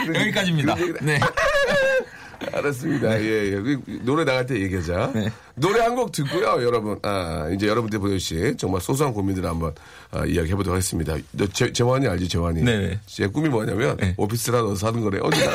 여기까지입니다. 0.15 0.75
그런 0.75 0.89
얘기- 0.89 1.05
네. 1.05 1.21
알았습니다. 2.53 3.21
예, 3.21 3.47
예. 3.47 3.51
그 3.53 3.81
노래 4.03 4.25
나갈 4.25 4.45
때 4.47 4.61
얘기하자. 4.61 5.13
네. 5.15 5.31
노래 5.55 5.81
한 5.81 5.95
곡 5.97 6.13
듣고요, 6.13 6.63
여러분. 6.63 6.99
아, 7.03 7.49
이제 7.55 7.67
여러분들 7.67 7.99
보듯이 7.99 8.55
정말 8.59 8.81
소소한 8.83 9.15
고민들을 9.15 9.49
한번 9.49 9.75
아, 10.11 10.25
이야기 10.27 10.51
해보도록 10.51 10.75
하겠습니다. 10.75 11.17
너 11.33 11.47
재, 11.49 11.73
재환이 11.73 12.07
알지, 12.07 12.29
재환이? 12.29 12.63
네네. 12.63 13.01
쟤 13.07 13.27
꿈이 13.27 13.49
뭐냐면, 13.49 13.97
네. 13.97 14.15
오피스텔 14.19 14.59
얻어서 14.61 14.75
사는 14.87 15.01
거래. 15.03 15.19
어디 15.23 15.41
가? 15.45 15.51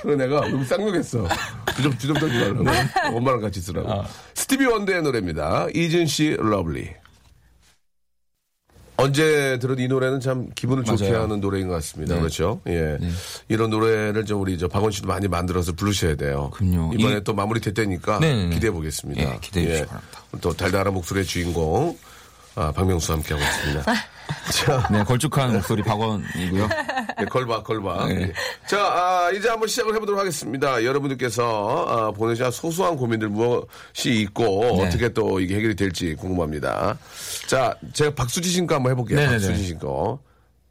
그래서 0.00 0.16
내가 0.22 0.40
너무 0.48 0.64
쌍욕했어. 0.64 1.26
주접, 1.76 1.98
주접 1.98 2.14
떨지 2.18 2.38
말라고. 2.38 3.16
엄마랑 3.16 3.40
같이 3.40 3.60
쓰라고. 3.60 3.90
아. 3.92 4.04
스티비 4.34 4.64
원더의 4.66 5.02
노래입니다. 5.02 5.68
Isn't 5.74 6.06
She 6.06 6.36
Lovely. 6.38 6.88
언제 8.96 9.58
들어도 9.58 9.80
이 9.80 9.88
노래는 9.88 10.20
참 10.20 10.50
기분을 10.54 10.84
좋게 10.84 11.08
맞아요. 11.10 11.22
하는 11.22 11.40
노래인 11.40 11.68
것 11.68 11.74
같습니다. 11.74 12.14
네. 12.16 12.20
그렇죠? 12.20 12.60
예. 12.66 12.98
이런 13.48 13.70
노래를 13.70 14.26
좀 14.26 14.42
우리 14.42 14.58
저 14.58 14.68
박원 14.68 14.90
씨도 14.92 15.08
많이 15.08 15.26
만들어서 15.26 15.72
부르셔야 15.72 16.16
돼요. 16.16 16.50
그럼요. 16.52 16.92
이번에 16.92 17.16
이- 17.16 17.24
또 17.24 17.32
마무리 17.32 17.60
됐다니까 17.60 18.18
네네네. 18.18 18.54
기대해 18.54 18.70
보겠습니다. 18.70 19.22
예, 19.22 19.38
기대해 19.40 19.66
주시기 19.68 19.86
바랍니다. 19.86 20.20
또 20.42 20.52
달달한 20.52 20.92
목소리의 20.92 21.24
주인공 21.24 21.96
아, 22.56 22.72
박명수와 22.72 23.16
함께하고 23.18 23.42
있습니다. 23.42 23.84
자, 24.52 24.88
네, 24.90 25.02
걸쭉한 25.04 25.52
목소리 25.52 25.82
박원이고요. 25.82 26.68
네, 27.18 27.24
걸바, 27.26 27.62
걸바. 27.62 28.06
네. 28.06 28.22
예. 28.22 28.32
자, 28.66 28.78
아, 28.78 29.30
이제 29.30 29.48
한번 29.48 29.68
시작을 29.68 29.94
해보도록 29.94 30.20
하겠습니다. 30.20 30.84
여러분들께서 30.84 31.86
아, 31.88 32.10
보내주신 32.12 32.50
소소한 32.50 32.96
고민들 32.96 33.28
무엇이 33.28 34.20
있고 34.22 34.44
네. 34.76 34.86
어떻게 34.86 35.08
또 35.10 35.40
이게 35.40 35.56
해결이 35.56 35.76
될지 35.76 36.14
궁금합니다. 36.14 36.98
자, 37.46 37.74
제가 37.92 38.14
박수지 38.14 38.48
씨거 38.48 38.74
한번 38.74 38.92
해볼게요. 38.92 39.18
네네네. 39.18 39.32
박수지 39.38 39.64
씨 39.64 39.74
거. 39.78 40.18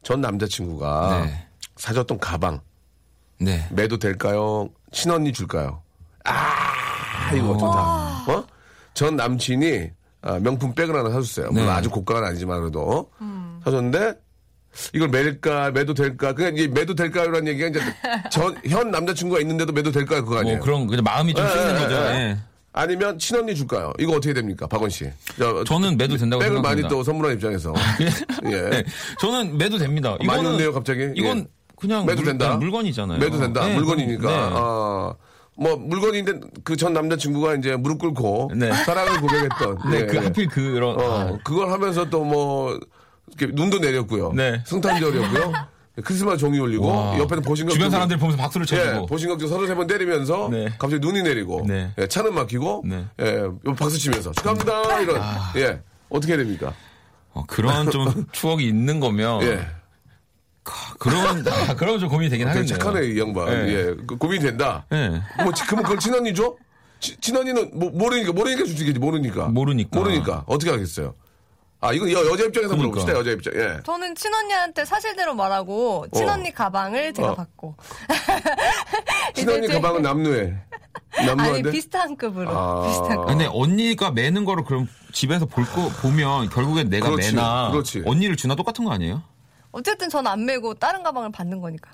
전 0.02 0.20
남자친구가 0.20 1.24
네. 1.26 1.46
사줬던 1.76 2.18
가방 2.18 2.60
네. 3.38 3.66
매도 3.70 3.98
될까요? 3.98 4.68
친언니 4.92 5.32
줄까요? 5.32 5.82
아, 6.24 7.32
이거 7.34 7.56
좋다. 7.56 8.32
어? 8.32 8.44
전 8.94 9.16
남친이 9.16 9.90
아, 10.22 10.38
명품 10.38 10.74
백을 10.74 10.94
하나 10.94 11.08
사줬어요. 11.10 11.50
물론 11.50 11.66
네. 11.66 11.72
아주 11.72 11.88
고가는 11.88 12.28
아니지만 12.28 12.60
그래도 12.60 13.10
사줬는데 13.64 14.14
이걸 14.94 15.08
매일까 15.08 15.72
매도 15.72 15.94
될까? 15.94 16.32
그냥 16.32 16.54
이제 16.56 16.68
매도 16.68 16.94
될까요라는 16.94 17.48
얘기가 17.48 17.68
이제 17.68 17.80
전 18.30 18.54
현 18.68 18.90
남자친구가 18.90 19.40
있는데도 19.40 19.72
매도 19.72 19.90
될까요? 19.90 20.24
그거 20.24 20.38
아니에요? 20.38 20.58
뭐 20.58 20.64
그런 20.64 20.86
그냥 20.86 21.02
마음이 21.04 21.34
좀 21.34 21.44
예, 21.44 21.48
쓰이는 21.50 21.74
예, 21.76 21.78
거죠. 21.80 21.94
예. 21.96 22.14
예. 22.14 22.38
아니면 22.72 23.18
친언니 23.18 23.52
줄까요? 23.56 23.92
이거 23.98 24.12
어떻게 24.12 24.32
됩니까, 24.32 24.68
박원 24.68 24.90
씨? 24.90 25.04
자, 25.36 25.64
저는 25.66 25.96
매도 25.96 26.16
된다고 26.16 26.38
백을 26.40 26.60
많이 26.62 26.82
생각합니다. 26.82 26.88
또 26.88 27.02
선물한 27.02 27.34
입장에서 27.34 27.74
예. 28.46 28.62
네, 28.70 28.84
저는 29.20 29.58
매도 29.58 29.76
됩니다. 29.76 30.10
많이 30.24 30.24
이거는 30.40 30.52
웃네요, 30.52 30.72
갑자기. 30.72 31.10
이건 31.16 31.38
예. 31.38 31.44
그냥 31.76 32.06
매도 32.06 32.18
물, 32.22 32.26
된다. 32.26 32.56
물건이잖아요. 32.56 33.18
매도 33.18 33.38
된다. 33.40 33.66
네, 33.66 33.74
물건이니까. 33.74 34.28
네. 34.30 34.36
아, 34.52 35.12
뭐 35.56 35.76
물건인데 35.76 36.40
그 36.62 36.76
전 36.76 36.92
남자친구가 36.92 37.56
이제 37.56 37.74
무릎 37.74 37.98
꿇고 37.98 38.52
네. 38.54 38.72
사랑을 38.84 39.20
고백했던. 39.20 39.78
네, 39.90 40.00
예, 40.02 40.06
그 40.06 40.16
예. 40.16 40.20
하필 40.20 40.46
그런 40.48 40.96
어, 41.00 41.02
아, 41.02 41.38
그걸 41.42 41.72
하면서 41.72 42.08
또 42.08 42.22
뭐 42.24 42.78
눈도 43.38 43.78
내렸고요. 43.78 44.32
네. 44.32 44.62
성탄절이었고요. 44.66 45.52
크리스마스 46.04 46.38
종이 46.38 46.58
올리고 46.58 46.86
와. 46.86 47.18
옆에는 47.18 47.42
보신각 47.42 47.72
주변 47.74 47.90
사람들 47.90 48.16
보면서 48.16 48.40
박수를 48.40 48.64
예, 48.72 48.76
쳐주고 48.76 49.06
보신각도 49.06 49.46
서너 49.48 49.66
세번 49.66 49.86
때리면서 49.86 50.48
네. 50.50 50.66
갑자기 50.78 50.98
눈이 51.00 51.22
내리고 51.22 51.64
네. 51.66 51.92
예, 51.98 52.06
차는 52.06 52.32
막히고 52.34 52.84
네. 52.86 53.04
예, 53.20 53.42
박수 53.76 53.98
치면서 53.98 54.32
축하합니다 54.32 55.00
이런 55.00 55.20
예 55.56 55.80
어떻게 56.08 56.32
해야 56.34 56.38
됩니까? 56.42 56.72
어, 57.32 57.44
그런 57.46 57.90
좀 57.90 58.24
추억이 58.32 58.66
있는 58.66 58.98
거면 58.98 59.42
예. 59.42 59.66
그런 60.98 61.46
아, 61.48 61.74
그런 61.74 61.98
좀 61.98 62.08
고민이 62.08 62.30
되긴 62.30 62.46
되게 62.46 62.58
하겠네요. 62.60 62.78
착하네 62.78 63.06
이 63.06 63.18
양반. 63.18 63.48
예. 63.68 63.72
예, 63.72 63.84
그 64.06 64.16
고민이 64.16 64.42
된다. 64.44 64.86
예. 64.92 65.20
뭐 65.42 65.52
지- 65.52 65.64
그러면 65.66 65.82
그걸 65.84 65.98
친언니 65.98 66.32
줘? 66.32 66.54
치- 67.00 67.16
친언니는 67.18 67.70
뭐, 67.74 67.90
모르니까 67.90 68.32
모르니까 68.32 68.64
주시겠지 68.64 68.98
모르니까 69.00 69.48
모르니까. 69.48 69.98
모르니까 69.98 70.44
어떻게 70.46 70.70
하겠어요? 70.70 71.14
아 71.82 71.92
이건 71.92 72.10
여, 72.12 72.18
여자 72.26 72.44
입장에서 72.44 72.68
그러니까. 72.74 72.76
물어봅시다 72.76 73.12
여자 73.18 73.30
입장. 73.30 73.52
예. 73.54 73.80
저는 73.84 74.14
친언니한테 74.14 74.84
사실대로 74.84 75.34
말하고 75.34 76.06
친언니 76.14 76.52
가방을 76.52 77.14
제가 77.14 77.30
어. 77.30 77.34
받고 77.34 77.74
친언니 79.34 79.66
가방은 79.68 80.02
남루에 80.02 80.54
아니 81.16 81.26
남루한데 81.26 81.70
비슷한 81.70 82.16
급으로 82.16 82.50
아. 82.50 82.86
비슷한 82.86 83.16
급. 83.18 83.26
근데 83.28 83.46
언니가 83.50 84.10
매는 84.10 84.44
거를 84.44 84.64
그럼 84.64 84.88
집에서 85.12 85.46
볼 85.46 85.64
거 85.64 85.88
보면 86.02 86.50
결국엔 86.50 86.90
내가 86.90 87.08
그렇지, 87.10 87.34
매나 87.34 87.70
그렇지. 87.70 88.02
언니를 88.06 88.36
주나 88.36 88.54
똑같은 88.54 88.84
거 88.84 88.92
아니에요? 88.92 89.22
어쨌든 89.72 90.08
저는 90.10 90.30
안 90.30 90.44
메고 90.44 90.74
다른 90.74 91.02
가방을 91.02 91.32
받는 91.32 91.60
거니까. 91.60 91.90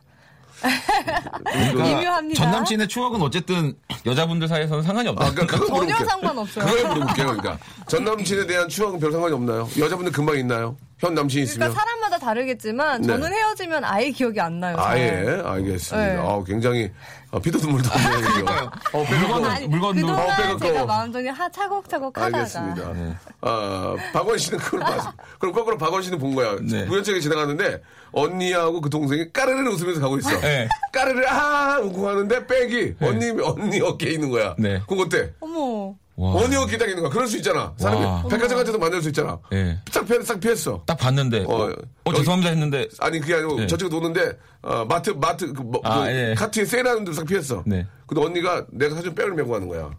그러니까 0.61 1.85
미묘합니다. 1.85 2.43
전 2.43 2.51
남친의 2.53 2.89
추억은 2.89 3.21
어쨌든 3.23 3.75
여자분들 4.05 4.49
사이에서는 4.49 4.83
상관이 4.83 5.09
없다. 5.09 5.27
아, 5.27 5.31
그러니까 5.31 5.57
그거 5.59 5.67
전혀 5.67 5.81
물어볼게요. 5.83 6.09
상관없어요. 6.09 6.65
그걸 6.67 6.89
물어볼게요. 6.95 7.27
그러니까 7.27 7.59
전 7.89 8.05
남친에 8.05 8.47
대한 8.47 8.69
추억은 8.69 8.99
별 9.01 9.13
상관이 9.13 9.35
없나요? 9.35 9.69
여자분들 9.79 10.13
금방 10.13 10.39
있나요? 10.39 10.77
현 10.99 11.15
남친 11.15 11.43
있으면 11.43 11.59
그러니까 11.69 11.81
사람마다 11.81 12.19
다르겠지만 12.19 13.03
네. 13.03 13.07
저는 13.09 13.31
헤어지면 13.31 13.85
아예 13.85 14.11
기억이 14.11 14.41
안 14.41 14.61
나요. 14.61 14.77
잘. 14.77 14.87
아예 14.87 15.43
알겠습니다. 15.45 15.97
네. 16.15 16.17
아, 16.19 16.43
굉장히 16.47 16.91
아, 17.31 17.39
피도 17.39 17.59
눈물도 17.59 17.91
없네요. 17.91 18.71
어, 18.95 19.05
물건은- 19.05 19.45
아니, 19.45 19.67
물건도- 19.69 19.89
어, 19.89 19.93
그동안 19.93 20.27
빼갖고. 20.37 20.59
제가 20.59 20.87
마음 20.87 21.13
중에 21.13 21.29
하 21.29 21.51
차곡차곡 21.51 22.17
하다가 22.17 22.37
알겠습니다. 22.39 22.93
네. 22.95 23.15
아, 23.43 23.95
박원 24.15 24.39
씨는 24.39 24.59
그걸 24.59 24.81
봤, 24.81 25.15
그럼 25.39 25.55
거꾸로 25.55 25.77
박원 25.77 26.01
씨는 26.03 26.19
본 26.19 26.35
거야. 26.35 26.57
네. 26.63 26.85
우연찮게 26.89 27.21
지나가는데 27.21 27.83
언니하고 28.13 28.81
그 28.81 28.89
동생이 28.89 29.31
까르르 29.35 29.69
웃으면서 29.71 30.01
가고 30.01 30.17
있어. 30.17 30.41
네. 30.41 30.67
까르르 30.93 31.27
아 31.27 31.79
웃고 31.83 32.01
가는데 32.03 32.47
백이 32.47 32.95
언니 33.03 33.31
언니 33.43 33.81
어깨에 33.83 34.13
있는 34.13 34.31
거야. 34.31 34.55
네. 34.59 34.81
그거 34.89 35.03
어때? 35.03 35.35
어머. 35.41 35.95
딱 36.17 36.89
있는 36.89 37.03
거야. 37.03 37.11
그럴 37.11 37.27
수 37.29 37.37
있잖아. 37.37 37.73
사람이 37.77 38.05
와. 38.05 38.23
백화점 38.29 38.59
같아도 38.59 38.79
만날 38.79 39.03
수 39.03 39.09
있잖아. 39.09 39.39
예. 39.53 39.79
싹 39.91 40.07
피했, 40.07 40.23
싹 40.25 40.41
피했어. 40.41 40.83
딱 40.87 40.97
봤는데 40.97 41.45
어, 41.47 41.69
어, 41.69 41.73
어, 42.05 42.15
죄송합니다 42.15 42.51
했는데 42.51 42.89
아니 43.01 43.21
그게 43.21 43.35
아니고 43.35 43.61
네. 43.61 43.67
저쪽에 43.67 43.95
노는데 43.95 44.39
어, 44.63 44.85
마트 44.89 45.11
마트 45.11 45.53
그, 45.53 45.63
뭐, 45.63 45.81
아, 45.85 46.05
그 46.05 46.11
예. 46.11 46.35
카트에 46.37 46.65
세일하는 46.65 47.05
데싹 47.05 47.27
피했어. 47.27 47.63
네. 47.67 47.87
근데 48.07 48.25
언니가 48.25 48.65
내가 48.71 48.95
사준 48.95 49.15
백을 49.15 49.35
메고 49.35 49.51
가는 49.53 49.69
거야. 49.69 49.91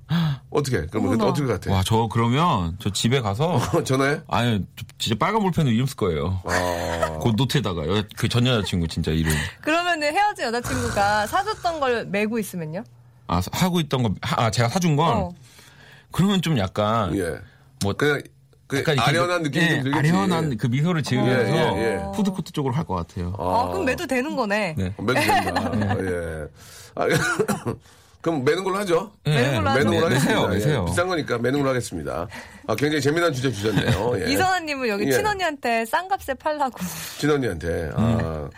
어떻게? 0.50 0.86
그러면 0.88 1.12
그때 1.12 1.24
어머나. 1.24 1.26
어떻게 1.26 1.46
같아? 1.48 1.72
와 1.74 1.82
저 1.86 2.08
그러면 2.12 2.78
저 2.80 2.90
집에 2.92 3.22
가서 3.22 3.60
전화해? 3.84 4.22
아니 4.28 4.66
저 4.76 4.86
진짜 4.98 5.16
빨간 5.20 5.42
볼펜으로 5.42 5.74
이름 5.74 5.86
쓸 5.86 5.96
거예요. 5.98 6.42
아. 6.46 7.20
그 7.22 7.32
노트에다가 7.36 7.82
그 8.16 8.28
전 8.30 8.46
여자친구 8.48 8.88
진짜 8.88 9.12
이름 9.12 9.32
그러면 9.62 10.02
헤어진 10.04 10.46
여자친구가 10.46 11.28
사줬던 11.28 11.80
걸 11.80 12.06
메고 12.06 12.38
있으면요? 12.40 12.84
아 13.28 13.42
사- 13.42 13.50
하고 13.54 13.80
있던 13.82 14.04
거 14.04 14.10
아 14.22 14.50
제가 14.52 14.70
사준 14.70 14.96
건 14.96 15.14
어. 15.18 15.32
그러면 16.12 16.42
좀 16.42 16.58
약간 16.58 17.16
예. 17.18 17.40
뭐 17.84 17.94
그냥 17.94 18.22
그 18.68 18.80
약간 18.80 18.96
이렇게 18.96 19.10
아련한 19.10 19.44
느낌이 19.44 19.64
예, 19.64 19.70
좀 19.70 19.84
들겠지. 19.84 20.10
아련한 20.10 20.58
그 20.58 20.68
미소를 20.68 21.04
지으면서 21.04 21.78
예, 21.78 21.82
예, 21.82 21.94
예. 21.94 22.02
푸드코트 22.16 22.52
쪽으로 22.52 22.74
할것 22.74 23.08
같아요. 23.08 23.34
아, 23.38 23.68
그럼 23.70 23.86
매도 23.86 24.06
되는 24.06 24.36
거네. 24.36 24.76
네. 24.78 24.94
매도 24.98 25.14
된다. 25.14 25.72
예. 26.02 26.48
아, 26.96 27.08
그럼 28.28 28.44
매는 28.44 28.64
걸로 28.66 28.76
하죠. 28.80 29.14
매는 29.24 29.64
걸로. 29.64 29.74
매는 29.74 29.86
걸로 29.86 30.10
네, 30.10 30.16
하겠습니다. 30.16 30.18
매세요, 30.20 30.48
매세요. 30.50 30.82
예, 30.86 30.92
비싼 30.92 31.08
거니까 31.08 31.38
매는 31.38 31.60
걸로 31.60 31.70
하겠습니다. 31.70 32.28
아, 32.68 32.76
굉장히 32.76 33.02
재미난 33.02 33.32
주제 33.32 33.50
주셨네요. 33.50 34.20
예. 34.20 34.34
이선아님은 34.34 34.90
여기 34.90 35.08
예. 35.08 35.12
친언니한테 35.14 35.86
싼 35.86 36.10
값에 36.10 36.34
팔라고. 36.34 36.78
친언니한테. 37.20 37.92
아, 37.96 38.50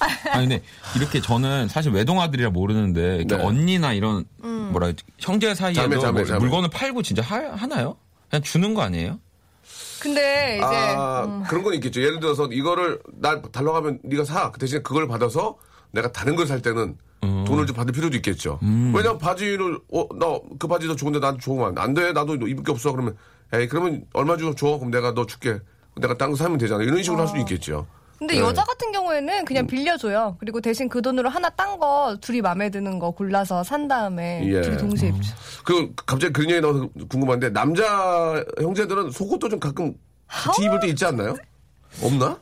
아니 0.32 0.48
근데 0.48 0.62
이렇게 0.96 1.20
저는 1.20 1.68
사실 1.68 1.92
외동아들이라 1.92 2.48
모르는데 2.48 3.16
이렇게 3.16 3.36
네. 3.36 3.42
언니나 3.44 3.92
이런 3.92 4.24
음. 4.44 4.70
뭐라 4.72 4.86
해야지, 4.86 5.04
형제 5.18 5.54
사이에도 5.54 5.82
자매, 5.82 5.98
자매, 5.98 6.20
뭐 6.20 6.24
자매. 6.24 6.38
물건을 6.40 6.70
팔고 6.70 7.02
진짜 7.02 7.20
하, 7.22 7.36
하나요? 7.54 7.96
그냥 8.30 8.42
주는 8.42 8.72
거 8.72 8.80
아니에요? 8.80 9.20
근데 10.00 10.54
이제 10.56 10.64
아, 10.64 11.24
음, 11.26 11.42
그런 11.48 11.62
건 11.64 11.74
있겠죠. 11.74 12.00
예를 12.00 12.18
들어서 12.20 12.46
이거를 12.46 12.98
날 13.20 13.42
달라고 13.52 13.76
하면 13.76 13.98
네가 14.04 14.24
사. 14.24 14.50
그 14.52 14.58
대신에 14.58 14.80
그걸 14.80 15.06
받아서 15.06 15.58
내가 15.90 16.12
다른 16.12 16.34
걸 16.34 16.46
살 16.46 16.62
때는 16.62 16.96
음. 17.24 17.44
돈을 17.46 17.66
좀 17.66 17.74
받을 17.74 17.92
필요도 17.92 18.16
있겠죠. 18.16 18.58
왜냐면 18.62 19.18
바지를, 19.18 19.78
어, 19.92 20.06
나 20.14 20.38
그 20.58 20.68
바지 20.68 20.86
더 20.86 20.94
좋은데 20.96 21.18
나한테 21.18 21.40
좋으면 21.40 21.76
안 21.78 21.94
돼. 21.94 22.12
나도 22.12 22.34
입을 22.34 22.62
게 22.64 22.72
없어. 22.72 22.92
그러면, 22.92 23.16
에이, 23.52 23.66
그러면 23.68 24.04
얼마 24.12 24.36
주고 24.36 24.54
줘. 24.54 24.76
그럼 24.78 24.90
내가 24.90 25.14
너 25.14 25.26
줄게. 25.26 25.58
내가 25.96 26.16
딴 26.16 26.30
거 26.30 26.36
사면 26.36 26.58
되잖아. 26.58 26.84
이런 26.84 27.02
식으로 27.02 27.20
할 27.20 27.26
수도 27.28 27.40
있겠죠. 27.40 27.86
근데 28.18 28.34
네. 28.34 28.40
여자 28.40 28.64
같은 28.64 28.90
경우에는 28.92 29.44
그냥 29.44 29.66
빌려줘요. 29.66 30.36
그리고 30.40 30.60
대신 30.60 30.88
그 30.88 31.00
돈으로 31.02 31.28
하나 31.28 31.48
딴 31.50 31.78
거 31.78 32.16
둘이 32.20 32.40
마음에 32.40 32.68
드는 32.70 32.98
거 32.98 33.12
골라서 33.12 33.62
산 33.62 33.86
다음에 33.88 34.42
예. 34.44 34.60
둘이 34.60 34.76
동시에 34.76 35.08
입죠. 35.10 35.34
그, 35.64 35.92
갑자기 36.06 36.32
그런 36.32 36.50
얘기 36.50 36.60
나와서 36.60 36.88
궁금한데, 37.08 37.50
남자 37.50 38.44
형제들은 38.60 39.10
속옷도 39.12 39.48
좀 39.48 39.60
가끔 39.60 39.94
같이 40.26 40.64
입을 40.64 40.80
때 40.80 40.88
있지 40.88 41.04
않나요? 41.04 41.36
없나? 42.02 42.38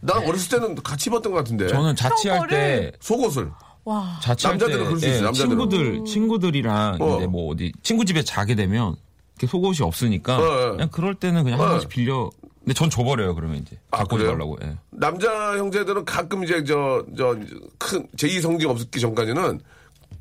난 0.00 0.18
어렸을 0.24 0.48
때는 0.60 0.74
같이 0.76 1.10
입었던 1.10 1.32
것 1.32 1.38
같은데. 1.38 1.66
저는 1.68 1.96
자취할 1.96 2.40
형때 2.40 2.92
속옷을. 3.00 3.50
와. 3.86 4.18
자취할 4.20 4.54
남자들은 4.58 4.78
때 4.78 4.84
그럴 4.84 5.00
수 5.00 5.06
예, 5.06 5.10
있어요, 5.10 5.22
남자들은. 5.24 5.48
친구들 5.58 6.04
친구들이랑 6.04 6.96
어. 7.00 7.16
이제 7.16 7.26
뭐 7.26 7.50
어디 7.52 7.72
친구 7.82 8.04
집에 8.04 8.22
자게 8.22 8.54
되면 8.56 8.96
이렇게 9.38 9.46
속옷이 9.46 9.78
없으니까 9.80 10.36
어, 10.38 10.42
어. 10.42 10.70
그냥 10.72 10.88
그럴 10.90 11.14
때는 11.14 11.44
그냥 11.44 11.60
어. 11.60 11.64
하나씩 11.66 11.88
빌려. 11.88 12.30
근데 12.60 12.74
전 12.74 12.90
줘버려요 12.90 13.36
그러면 13.36 13.58
이제 13.58 13.78
아, 13.92 13.98
갖고 13.98 14.16
그래요? 14.16 14.32
말라고. 14.32 14.58
예. 14.64 14.76
남자 14.90 15.56
형제들은 15.56 16.04
가끔 16.04 16.42
이제 16.42 16.64
저, 16.64 17.04
저, 17.16 17.36
큰, 17.78 18.04
제2성직 18.16 18.68
없기 18.68 18.98
전까지는 18.98 19.60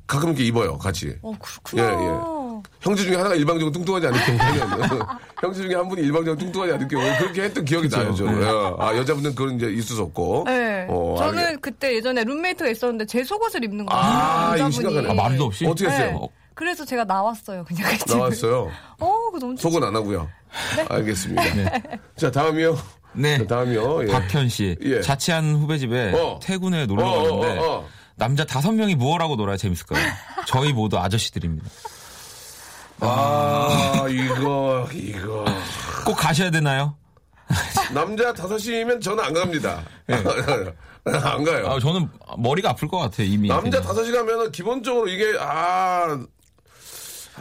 가끔 0.06 0.30
이렇게 0.30 0.46
입어요, 0.46 0.78
같이. 0.78 1.16
어, 1.24 1.34
그렇구나. 1.40 1.84
예, 1.84 2.06
예. 2.06 2.35
형제 2.82 3.04
중에 3.04 3.16
하나가 3.16 3.36
일방적으로 3.36 3.72
뚱뚱하지 3.72 4.08
않을 4.08 4.20
경우는 4.20 5.00
형제 5.42 5.62
중에 5.64 5.76
한 5.76 5.88
분이 5.90 6.02
일방적으로 6.02 6.38
뚱뚱하지 6.38 6.74
않을 6.74 6.88
경우에 6.88 7.18
그렇게 7.18 7.42
했던 7.44 7.66
기억이 7.66 7.90
나요, 7.90 8.14
저는. 8.14 8.42
예. 8.42 8.46
아, 8.80 8.96
여자분들은 8.96 9.36
그런 9.36 9.56
이제 9.56 9.68
있을 9.68 9.96
수 9.96 10.02
없고. 10.04 10.44
네. 10.48 10.86
어, 10.90 11.16
저는 11.18 11.44
알게. 11.44 11.58
그때 11.62 11.96
예전에 11.96 12.24
룸메이트가 12.24 12.70
있었는데 12.70 13.06
제 13.06 13.24
속옷을 13.24 13.64
입는 13.64 13.86
거예요. 13.86 14.02
아, 14.02 14.56
이거 14.56 14.66
여자분이. 14.66 14.74
심각하네. 14.74 15.10
아 15.10 15.14
말도 15.14 15.46
없이 15.46 15.66
어떻게 15.66 15.90
했어요? 15.90 16.20
네. 16.20 16.28
그래서 16.54 16.86
제가 16.86 17.04
나왔어요. 17.04 17.66
그냥 17.66 17.84
같이. 17.92 18.16
나왔어요. 18.16 18.72
어, 19.00 19.14
그거 19.26 19.40
너무 19.40 19.58
속은 19.58 19.84
안 19.84 19.96
하고요. 19.96 20.30
네. 20.78 20.86
알겠습니다. 20.90 21.44
자, 22.16 22.32
다음이요. 22.32 22.78
네. 23.14 23.38
자, 23.40 23.48
다음이요. 23.48 24.04
예. 24.08 24.12
박현 24.12 24.48
씨 24.50 24.76
예. 24.82 25.02
자취한 25.02 25.56
후배 25.56 25.78
집에 25.78 26.14
어. 26.14 26.40
퇴근에 26.42 26.86
놀러 26.86 27.04
어, 27.06 27.10
어, 27.10 27.40
갔는데 27.40 27.60
어, 27.60 27.72
어. 27.80 27.88
남자 28.16 28.46
다섯 28.46 28.72
명이 28.72 28.96
무엇하고 28.96 29.36
놀아야 29.36 29.58
재밌을까요? 29.58 30.02
저희 30.48 30.72
모두 30.72 30.98
아저씨들입니다. 30.98 31.70
아, 33.00 34.06
이거, 34.10 34.88
이거. 34.94 35.46
꼭 36.06 36.16
가셔야 36.16 36.50
되나요? 36.52 36.96
남자 37.94 38.34
다섯이면 38.34 39.02
저는 39.02 39.24
안 39.24 39.34
갑니다. 39.34 39.84
안 40.08 41.44
가요. 41.44 41.68
아, 41.68 41.80
저는 41.80 42.10
머리가 42.38 42.72
아플 42.72 42.88
것 42.88 42.98
같아요 42.98 43.28
이미. 43.28 43.48
남자. 43.48 43.82
다섯이 43.82 44.12
가면은 44.12 44.52
기본적으로 44.52 45.08
이게 45.08 45.36
아, 45.40 46.20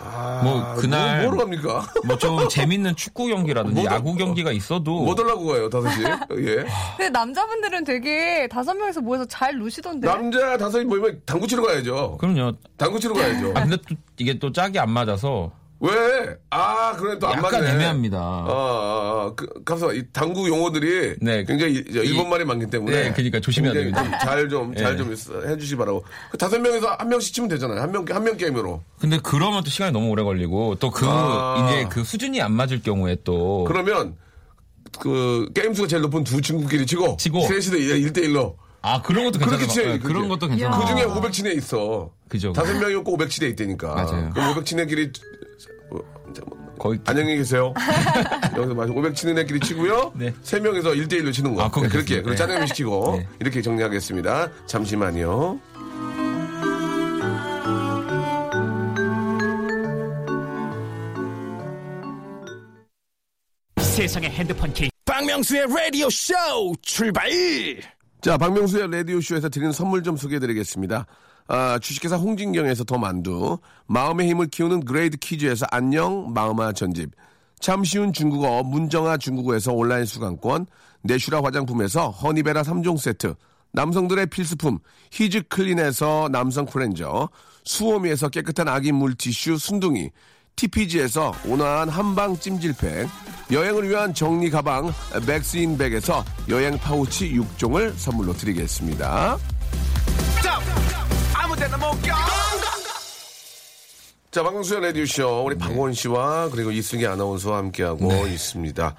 아 0.03 0.41
뭐 0.43 0.75
그날 0.75 1.23
뭐, 1.23 1.31
뭐로 1.31 1.45
갑니까? 1.45 1.87
뭐 2.07 2.17
좀 2.19 2.49
재밌는 2.49 2.97
축구 2.97 3.27
경기라든지 3.29 3.83
뭐, 3.83 3.85
야구 3.93 4.15
경기가 4.15 4.51
있어도 4.53 5.03
뭐 5.05 5.15
달라고 5.15 5.45
가요 5.47 5.69
다섯이? 5.69 6.05
예. 6.39 6.65
근데 6.97 7.11
남자분들은 7.11 7.85
되게 7.85 8.47
다섯 8.49 8.75
명이서 8.75 9.01
모여서 9.01 9.25
잘 9.27 9.57
노시던데. 9.59 10.07
남자 10.07 10.57
다섯이 10.57 10.85
모이면 10.85 11.23
당구 11.27 11.47
치러 11.47 11.63
가야죠. 11.63 12.17
그럼요. 12.19 12.53
당구 12.77 12.99
치러 13.01 13.15
가야죠. 13.15 13.51
아 13.55 13.63
근데 13.63 13.77
또 13.77 13.95
이게 14.19 14.39
또 14.39 14.51
짝이 14.53 14.79
안 14.79 14.91
맞아서 14.91 15.51
왜? 15.81 16.37
아, 16.51 16.93
그래 16.97 17.19
또안 17.19 17.37
약간 17.39 17.53
맞네. 17.61 17.71
애매합니다. 17.73 18.17
아, 18.19 18.47
아, 18.49 19.27
아, 19.29 19.33
그, 19.37 19.47
가서 19.65 19.93
이 19.93 20.05
당구 20.13 20.49
용어들이 20.49 21.17
네. 21.21 21.45
굉장히 21.45 21.75
이- 21.75 21.85
일본 21.87 22.31
말이 22.31 22.45
많기 22.45 22.67
때문에. 22.71 22.97
네, 23.03 23.13
그러니까 23.13 23.41
조심해야 23.41 23.73
굉장히 23.75 23.93
됩니다. 23.95 24.19
잘 24.25 24.49
좀, 24.49 24.75
잘 24.77 24.97
네. 24.97 24.99
좀 24.99 25.11
해주시기 25.47 25.77
바라고. 25.77 26.05
그 26.31 26.39
다섯 26.39 26.59
명에서 26.59 26.89
한 26.99 27.09
명씩 27.09 27.35
치면 27.35 27.49
되잖아요. 27.51 27.81
한 27.81 27.91
명, 27.93 28.05
한 28.09 28.23
명 28.25 28.37
게임으로. 28.37 28.83
근데 28.99 29.19
그러면 29.23 29.63
또 29.65 29.71
시간이 29.71 29.93
너무 29.93 30.09
오래 30.09 30.23
걸리고 30.23 30.77
또 30.77 30.91
그 30.91 31.07
아. 31.09 31.67
이제 31.69 31.89
그 31.91 32.05
수준이 32.05 32.41
안 32.41 32.53
맞을 32.53 32.81
경우에 32.83 33.17
또 33.25 33.65
그러면, 33.65 34.17
그, 35.01 35.49
게임 35.55 35.75
수가 35.75 35.89
제일 35.89 36.03
높은 36.03 36.25
두 36.25 36.41
친구끼리 36.41 36.87
치고. 36.87 37.17
치고. 37.19 37.47
셋이서 37.49 37.73
1대1로. 37.77 38.55
아 38.81 39.01
그런 39.03 39.25
것도 39.25 39.39
그렇게 39.39 39.57
괜찮아요. 39.59 39.73
치어요, 39.73 39.87
네, 39.95 39.99
그렇게. 39.99 40.15
그런 40.15 40.29
것도 40.29 40.47
괜찮아요. 40.47 40.81
그 40.81 40.87
중에 40.87 41.05
500 41.05 41.33
친에 41.33 41.53
있어. 41.53 42.11
그죠. 42.29 42.53
다섯 42.53 42.75
명이 42.79 42.95
없고 42.97 43.15
500 43.15 43.31
친에 43.31 43.49
있다니까. 43.49 43.95
맞아요. 43.95 44.31
그럼 44.35 44.55
500친애끼리, 44.55 45.11
거의 46.79 46.99
안녕히 47.05 47.37
계세요. 47.37 47.73
여기서 48.57 48.75
마시 48.75 48.93
500친애끼리 48.93 49.63
치고요. 49.63 50.13
네. 50.17 50.35
세 50.43 50.59
명이서 50.59 50.91
1대1로 50.91 51.33
치는 51.33 51.55
거. 51.55 51.63
아, 51.63 51.71
네, 51.71 51.89
그렇게. 51.89 52.17
그리고 52.23 52.35
짜장면 52.37 52.67
시키고. 52.67 53.17
네. 53.19 53.29
이렇게 53.41 53.63
정리하겠습니다. 53.63 54.51
잠시만요. 54.67 55.61
세상의 63.77 64.31
핸드폰 64.31 64.73
케이스 64.73 64.91
박명수의 65.05 65.67
라디오 65.69 66.11
쇼 66.11 66.35
출발 66.83 67.31
자, 68.21 68.37
박명수의 68.37 68.91
라디오 68.91 69.21
쇼에서 69.21 69.49
드리는 69.49 69.71
선물 69.71 70.03
좀 70.03 70.17
소개해 70.17 70.41
드리겠습니다. 70.41 71.07
아, 71.47 71.79
주식회사 71.79 72.17
홍진경에서 72.17 72.85
더 72.85 72.97
만두, 72.97 73.59
마음의 73.87 74.29
힘을 74.31 74.47
키우는 74.47 74.85
그레이트북스에서 74.85 75.67
안녕, 75.71 76.33
마음아 76.33 76.73
전집, 76.73 77.11
참 77.61 77.85
쉬운 77.85 78.13
중국어 78.13 78.63
문정아 78.63 79.19
중국어에서 79.19 79.73
온라인 79.73 80.07
수강권, 80.07 80.67
내슈라 81.03 81.43
화장품에서 81.43 82.11
허니베라 82.11 82.63
3종 82.63 82.99
세트, 82.99 83.35
남성들의 83.73 84.27
필수품 84.27 84.79
히즈 85.11 85.43
클린에서 85.49 86.29
남성 86.31 86.65
클렌저, 86.65 87.29
수오미에서 87.65 88.29
깨끗한 88.31 88.69
아기 88.69 88.93
물티슈 88.93 89.59
순둥이, 89.59 90.11
TPG에서 90.57 91.35
온화한 91.47 91.89
한방 91.89 92.39
찜질팩, 92.39 93.09
여행을 93.51 93.89
위한 93.89 94.15
정리 94.15 94.49
가방 94.51 94.93
맥스인 95.27 95.77
백에서 95.77 96.25
여행 96.49 96.79
파우치 96.79 97.35
6종을 97.35 97.93
선물로 97.97 98.33
드리겠습니다. 98.35 99.37
자, 100.43 100.61
박명수의 104.43 104.81
라디오쇼. 104.83 105.45
우리 105.45 105.57
박원 105.57 105.93
씨와 105.93 106.51
그리고 106.51 106.71
이승기 106.71 107.07
아나운서와 107.07 107.59
함께하고 107.59 108.27
있습니다. 108.27 108.95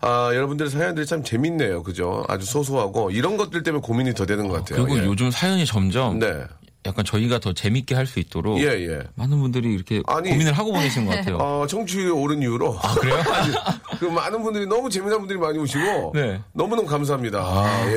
아, 0.00 0.30
여러분들의 0.34 0.70
사연들이 0.70 1.06
참 1.06 1.22
재밌네요. 1.22 1.82
그죠? 1.82 2.24
아주 2.28 2.46
소소하고 2.46 3.10
이런 3.10 3.36
것들 3.36 3.62
때문에 3.62 3.82
고민이 3.82 4.14
더 4.14 4.26
되는 4.26 4.48
것 4.48 4.54
같아요. 4.54 4.84
그리고 4.84 5.00
예. 5.00 5.06
요즘 5.06 5.30
사연이 5.30 5.66
점점 5.66 6.18
네. 6.18 6.44
약간 6.88 7.04
저희가 7.04 7.38
더 7.38 7.52
재밌게 7.52 7.94
할 7.94 8.08
수 8.08 8.18
있도록 8.20 8.58
예, 8.60 8.64
예. 8.64 9.00
많은 9.16 9.38
분들이 9.38 9.74
이렇게 9.74 10.02
아니, 10.06 10.30
고민을 10.30 10.52
하고 10.54 10.72
보내시는 10.72 11.06
것 11.08 11.16
같아요. 11.16 11.36
어, 11.42 11.66
청취율이 11.66 12.10
오른 12.10 12.40
이유로. 12.40 12.78
아, 12.82 12.94
그래요? 12.94 13.16
그 14.00 14.06
많은 14.06 14.42
분들이 14.42 14.66
너무 14.66 14.88
재미난 14.88 15.18
분들이 15.18 15.38
많이 15.38 15.58
오시고. 15.58 16.12
네. 16.16 16.40
너무너무 16.54 16.88
감사합니다. 16.88 17.38
아, 17.38 17.84
예, 17.88 17.92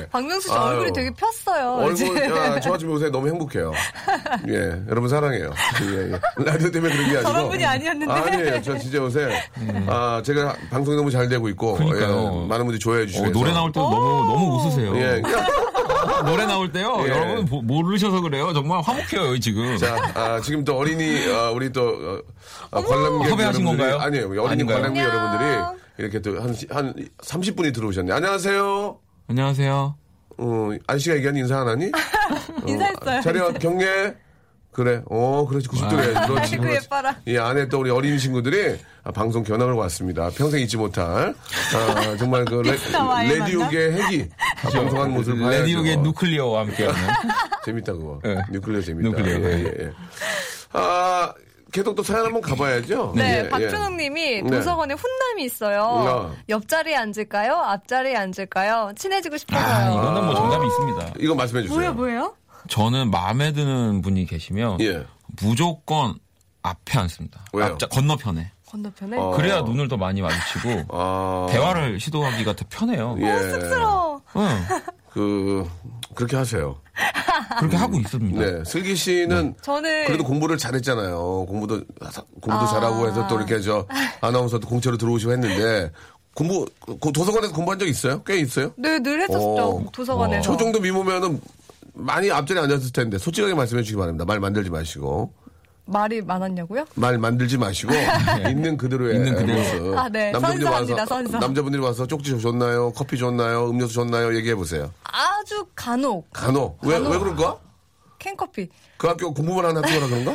예. 0.00 0.06
박명수 0.10 0.48
씨 0.48 0.54
아유. 0.54 0.62
얼굴이 0.78 0.92
되게 0.94 1.10
폈어요. 1.10 1.72
얼굴. 1.84 2.16
야, 2.16 2.58
저 2.60 2.72
아침에 2.72 2.90
요새 2.90 3.10
너무 3.10 3.28
행복해요. 3.28 3.72
예, 4.48 4.80
여러분 4.88 5.08
사랑해요. 5.10 5.52
예, 5.82 6.12
예. 6.12 6.42
라디오 6.42 6.70
때문에 6.70 6.94
그런 6.94 7.10
게 7.10 7.16
아니고. 7.18 7.30
저런 7.32 7.48
분이 7.50 7.64
아니었는데. 7.64 8.12
아니에요. 8.12 8.62
저 8.62 8.78
진짜 8.78 8.96
요새, 8.98 9.28
아, 9.88 10.22
제가 10.24 10.56
방송이 10.70 10.96
너무 10.96 11.10
잘 11.10 11.28
되고 11.28 11.46
있고. 11.50 11.74
그러니까요. 11.74 12.42
예, 12.44 12.48
많은 12.48 12.64
분들이 12.64 12.78
좋아해 12.78 13.06
주시고. 13.06 13.26
어, 13.26 13.30
노래 13.30 13.52
나올 13.52 13.70
때도 13.70 13.90
너무 13.90 14.32
너무 14.32 14.56
웃으세요. 14.56 14.96
예. 14.96 15.22
노래 16.22 16.46
나올 16.46 16.70
때요. 16.72 16.96
예. 17.06 17.10
여러분 17.10 17.44
모- 17.46 17.62
모르셔서 17.62 18.20
그래요. 18.20 18.52
정말 18.52 18.80
화목해요 18.82 19.38
지금. 19.40 19.76
자, 19.78 19.96
아, 20.14 20.40
지금 20.40 20.64
또 20.64 20.76
어린이, 20.76 21.26
아, 21.32 21.50
우리 21.50 21.72
또, 21.72 21.88
어, 21.88 22.18
아, 22.70 22.80
관람객 22.82 23.28
섭외하신 23.30 23.62
여러분들이- 23.64 23.66
건가요? 23.78 23.98
아니에요. 23.98 24.24
어린이 24.26 24.48
아닌가요? 24.48 24.76
관람객 24.78 25.02
안녕. 25.04 25.14
여러분들이 25.16 25.80
이렇게 25.98 26.20
또 26.22 26.40
한, 26.40 26.54
한 26.70 26.94
30분이 27.22 27.74
들어오셨네. 27.74 28.12
안녕하세요. 28.12 28.98
안녕하세요. 29.28 29.96
어, 30.38 30.70
안씨가 30.86 31.16
얘기한 31.16 31.36
인사 31.36 31.60
안 31.60 31.68
하니? 31.68 31.90
인사했어요. 32.66 33.20
자리야, 33.22 33.52
경례. 33.54 34.14
그래. 34.72 35.02
어, 35.10 35.46
그렇지. 35.48 35.68
90도래. 35.68 36.26
그렇지. 36.26 36.54
아이고, 36.54 36.62
그렇지. 36.62 36.84
예뻐라. 36.84 37.16
이 37.26 37.36
안에 37.36 37.68
또 37.68 37.80
우리 37.80 37.90
어린 37.90 38.18
친구들이 38.18 38.78
아, 39.02 39.10
방송 39.10 39.42
견학을 39.42 39.74
왔습니다. 39.74 40.30
평생 40.30 40.60
잊지 40.60 40.76
못할 40.76 41.34
아, 41.74 42.16
정말 42.16 42.44
그 42.44 42.62
레, 42.62 42.76
레디오계 43.28 43.92
핵이 43.92 44.28
아, 44.64 44.68
방송하는 44.70 45.12
모습을 45.14 45.40
봐야죠. 45.40 45.62
레디오의 45.62 45.96
nuclear와 45.98 46.60
함께하는. 46.62 47.00
재밌다 47.64 47.92
그거. 47.92 48.20
네. 48.22 48.36
nuclear 48.52 48.82
재밌다. 48.82 49.08
nuclear. 49.08 49.50
예, 49.50 49.64
예, 49.64 49.74
예. 49.86 49.92
아 50.72 51.32
계속 51.72 51.94
또 51.94 52.02
사연 52.02 52.26
한번 52.26 52.40
가봐야죠. 52.42 53.12
네, 53.16 53.22
예, 53.40 53.44
예. 53.44 53.48
박준홍님이 53.48 54.42
네. 54.42 54.50
도서관에 54.50 54.94
훈남이 54.94 55.44
있어요. 55.44 55.82
어. 55.82 56.34
옆자리에 56.48 56.96
앉을까요? 56.96 57.54
앞자리에 57.54 58.16
앉을까요? 58.16 58.92
친해지고 58.96 59.36
싶어서요. 59.36 59.64
아, 59.66 59.90
이거는 59.90 60.24
뭐 60.24 60.34
정답이 60.34 60.66
있습니다. 60.66 61.12
이거 61.20 61.34
말씀해 61.34 61.62
주세요. 61.62 61.76
뭐예요, 61.76 61.94
뭐예요? 61.94 62.34
저는 62.70 63.10
마음에 63.10 63.52
드는 63.52 64.00
분이 64.00 64.26
계시면 64.26 64.80
예. 64.80 65.04
무조건 65.42 66.14
앞에 66.62 66.98
앉습니다. 66.98 67.44
왜요? 67.52 67.66
앞자, 67.66 67.86
건너편에. 67.88 68.50
건너편에? 68.66 69.16
어. 69.18 69.30
그래야 69.30 69.60
눈을 69.62 69.88
더 69.88 69.96
많이 69.96 70.22
마주치고 70.22 70.84
아, 70.96 71.48
대화를 71.50 71.98
시도하기가 72.00 72.54
더 72.56 72.64
편해요. 72.70 73.16
예. 73.20 73.50
쑥스러워. 73.50 74.22
응, 74.36 74.48
그 75.10 75.68
그렇게 76.14 76.36
하세요. 76.36 76.80
그렇게 77.58 77.76
하고 77.76 77.98
있습니다. 77.98 78.40
네, 78.40 78.64
슬기 78.64 78.94
씨는 78.94 79.54
저는 79.62 80.06
그래도 80.06 80.22
공부를 80.22 80.56
잘했잖아요. 80.56 81.46
공부도 81.48 81.82
공부도 82.40 82.54
아. 82.54 82.66
잘하고 82.66 83.08
해서 83.08 83.26
또 83.26 83.36
이렇게 83.36 83.60
저 83.60 83.86
아나운서도 84.20 84.68
공채로 84.68 84.96
들어오시고 84.96 85.32
했는데 85.32 85.90
공부 86.34 86.64
그 87.00 87.12
도서관에서 87.12 87.52
공부한 87.52 87.78
적 87.78 87.88
있어요? 87.88 88.22
꽤 88.22 88.38
있어요? 88.38 88.72
네, 88.76 89.00
늘 89.00 89.20
했었죠. 89.22 89.78
어. 89.78 89.84
도서관에서. 89.92 90.42
저 90.42 90.56
정도 90.56 90.78
미모면은 90.78 91.40
많이 91.94 92.30
앞자리에 92.30 92.62
앉았을 92.64 92.92
텐데 92.92 93.18
솔직하게 93.18 93.54
말씀해 93.54 93.82
주시기 93.82 93.98
바랍니다. 93.98 94.24
말 94.24 94.40
만들지 94.40 94.70
마시고 94.70 95.32
말이 95.86 96.22
많았냐고요? 96.22 96.84
말 96.94 97.18
만들지 97.18 97.58
마시고 97.58 97.92
있는 98.48 98.76
그대로의 98.76 99.16
있는 99.16 99.34
그대로. 99.34 99.58
모습. 99.58 99.98
아, 99.98 100.08
네. 100.08 100.30
남자분들이 100.30 100.64
선서합니다, 100.64 100.94
와서 101.02 101.06
선서. 101.14 101.38
남자분들이 101.38 101.82
와서 101.82 102.06
쪽지 102.06 102.40
줬나요? 102.40 102.92
커피 102.92 103.18
줬나요? 103.18 103.68
음료수 103.70 103.94
줬나요? 103.94 104.34
얘기해 104.36 104.54
보세요. 104.54 104.92
아주 105.02 105.66
간혹 105.74 106.30
간혹 106.32 106.78
왜왜 106.84 107.18
그럴까? 107.18 107.58
캔커피. 108.20 108.68
그 108.98 109.06
학교 109.08 109.32
공부만 109.34 109.64
하는 109.64 109.82
학교라 109.82 110.06
그런가? 110.06 110.34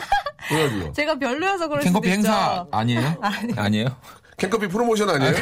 그래가지고 0.50 0.91
제가 0.94 1.15
별로여서 1.20 1.68
그럴 1.70 1.82
수도 1.84 1.94
캔커피. 2.02 2.10
행사 2.10 2.65
아니에요? 2.72 3.15
아니에요? 3.56 3.88
캔커피 4.38 4.67
프로모션 4.67 5.10
아니에요? 5.10 5.34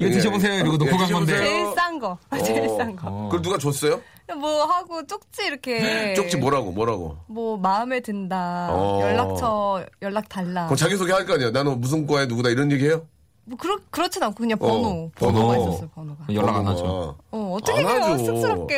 이거 0.00 0.10
드셔보세요. 0.10 0.54
이러고 0.54 0.76
놓고 0.78 0.86
예, 0.86 0.90
간 0.90 0.98
건데. 0.98 1.06
드셔보세요. 1.32 1.38
제일 1.38 1.66
싼 1.76 1.98
거. 1.98 2.18
제일 2.44 2.68
어. 2.68 2.76
싼 2.78 2.96
거. 2.96 3.10
그걸 3.24 3.42
누가 3.42 3.58
줬어요? 3.58 4.00
뭐 4.40 4.64
하고 4.64 5.06
쪽지 5.06 5.44
이렇게. 5.46 6.14
쪽지 6.14 6.38
뭐라고 6.38 6.72
뭐라고? 6.72 7.18
뭐 7.26 7.58
마음에 7.58 8.00
든다. 8.00 8.68
어. 8.70 9.00
연락처 9.02 9.84
연락 10.02 10.28
달라. 10.28 10.64
그럼 10.66 10.76
자기소개 10.76 11.12
할 11.12 11.26
거 11.26 11.34
아니야. 11.34 11.50
나는 11.50 11.80
무슨 11.80 12.06
과에 12.06 12.24
누구다 12.26 12.48
이런 12.48 12.72
얘기 12.72 12.86
해요? 12.86 13.06
뭐 13.46 13.58
그렇 13.58 13.76
그렇진 13.90 14.22
않고 14.22 14.36
그냥 14.36 14.58
번호. 14.58 14.74
어, 14.74 15.10
번호. 15.18 15.32
번호가 15.34 15.56
있었어요. 15.58 15.90
번호가. 15.94 16.24
연락 16.32 16.56
안. 16.56 16.66
하죠. 16.68 17.16
어, 17.30 17.56
어떻게 17.60 17.78
안 17.78 17.84
그래요? 17.86 18.02
하죠. 18.14 18.24
쑥스럽게. 18.24 18.74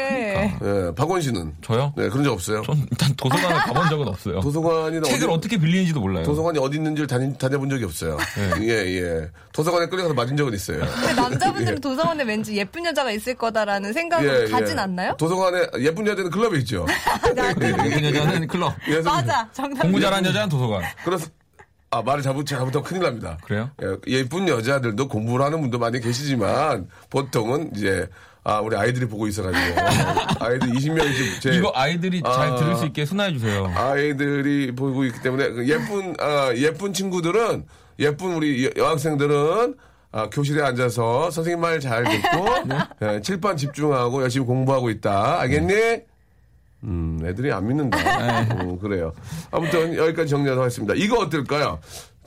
예, 0.61 0.93
박원 0.97 1.21
씨는 1.21 1.55
저요? 1.63 1.93
네 1.97 2.09
그런 2.09 2.25
적 2.25 2.33
없어요. 2.33 2.63
전 2.63 2.77
일단 2.91 3.15
도서관을 3.17 3.57
가본 3.61 3.89
적은 3.91 4.09
없어요. 4.09 4.41
도서관이나 4.41 5.03
책을 5.07 5.29
어디- 5.29 5.35
어떻게 5.37 5.57
빌리는지도 5.57 6.01
몰라요. 6.01 6.25
도서관이 6.25 6.59
어디 6.59 6.79
있는지를 6.79 7.07
다니, 7.07 7.39
다녀본 7.39 7.71
적이 7.71 7.85
없어요. 7.85 8.17
네. 8.59 8.67
예, 8.67 8.71
예. 9.01 9.31
도서관에 9.53 9.87
끌려가서 9.87 10.15
맞은 10.15 10.37
적은 10.37 10.53
있어요. 10.55 10.81
근데 10.81 11.15
남자분들은 11.15 11.81
도서관에 11.81 12.25
왠지 12.25 12.57
예쁜 12.57 12.85
여자가 12.87 13.13
있을 13.13 13.35
거다라는 13.37 13.93
생각을 13.93 14.51
가진 14.51 14.79
않나요? 14.81 15.13
예, 15.13 15.17
도서관에 15.17 15.67
예쁜 15.79 16.07
여자는 16.07 16.31
클럽에 16.31 16.59
있죠. 16.59 16.87
예쁜 17.87 18.05
여자는 18.05 18.49
클럽. 18.49 18.75
맞아. 19.05 19.49
정답. 19.53 19.83
공부 19.83 20.01
잘하는 20.01 20.29
여자는 20.29 20.49
도서관. 20.49 20.83
그래서 21.05 21.29
아 21.97 22.03
말을 22.03 22.23
잘못 22.23 22.45
잘못하면 22.47 22.85
큰일 22.85 23.03
납니다. 23.03 23.39
그래요? 23.45 23.71
예, 23.83 23.87
예쁜 24.19 24.47
여자들도 24.49 25.09
공부를 25.09 25.45
하는 25.45 25.61
분도 25.63 25.79
많이 25.79 25.99
계시지만 26.01 26.89
보통은 27.11 27.71
이제 27.75 28.07
아 28.45 28.61
우리 28.61 28.77
아이들이 28.77 29.07
보고 29.07 29.27
있어가지고 29.27 29.81
아이들 30.45 30.69
20명이 30.69 31.41
제 31.41 31.55
이거 31.55 31.73
아이들이 31.75 32.23
잘 32.23 32.53
아. 32.53 32.57
들을 32.57 32.77
수 32.77 32.85
있게 32.87 33.05
순화해 33.07 33.33
주세요. 33.33 33.73
아이들이 33.75 34.73
보고 34.75 35.05
있기 35.05 35.21
때문에 35.23 35.49
그 35.51 35.69
예쁜 35.69 36.15
아, 36.21 36.53
예쁜 36.55 36.93
친구들은 36.93 37.65
예쁜 37.99 38.35
우리 38.35 38.67
여- 38.67 38.71
여학생들은 38.77 39.75
아, 40.13 40.29
교실에 40.31 40.63
앉아서 40.63 41.31
선생님 41.31 41.61
말 41.61 41.81
잘 41.81 42.05
듣고 42.05 42.47
예, 43.03 43.21
칠판 43.23 43.57
집중하고 43.57 44.23
열심히 44.23 44.47
공부하고 44.47 44.91
있다. 44.91 45.41
알겠니? 45.41 46.03
음, 46.87 47.18
애들이 47.25 47.53
안 47.53 47.66
믿는다. 47.66 47.99
음, 48.62 48.79
그래요. 48.79 49.12
아무튼 49.51 49.94
여기까지 49.96 50.29
정리하도록 50.31 50.62
하겠습니다. 50.62 50.94
이거 50.96 51.18
어떨까요? 51.18 51.79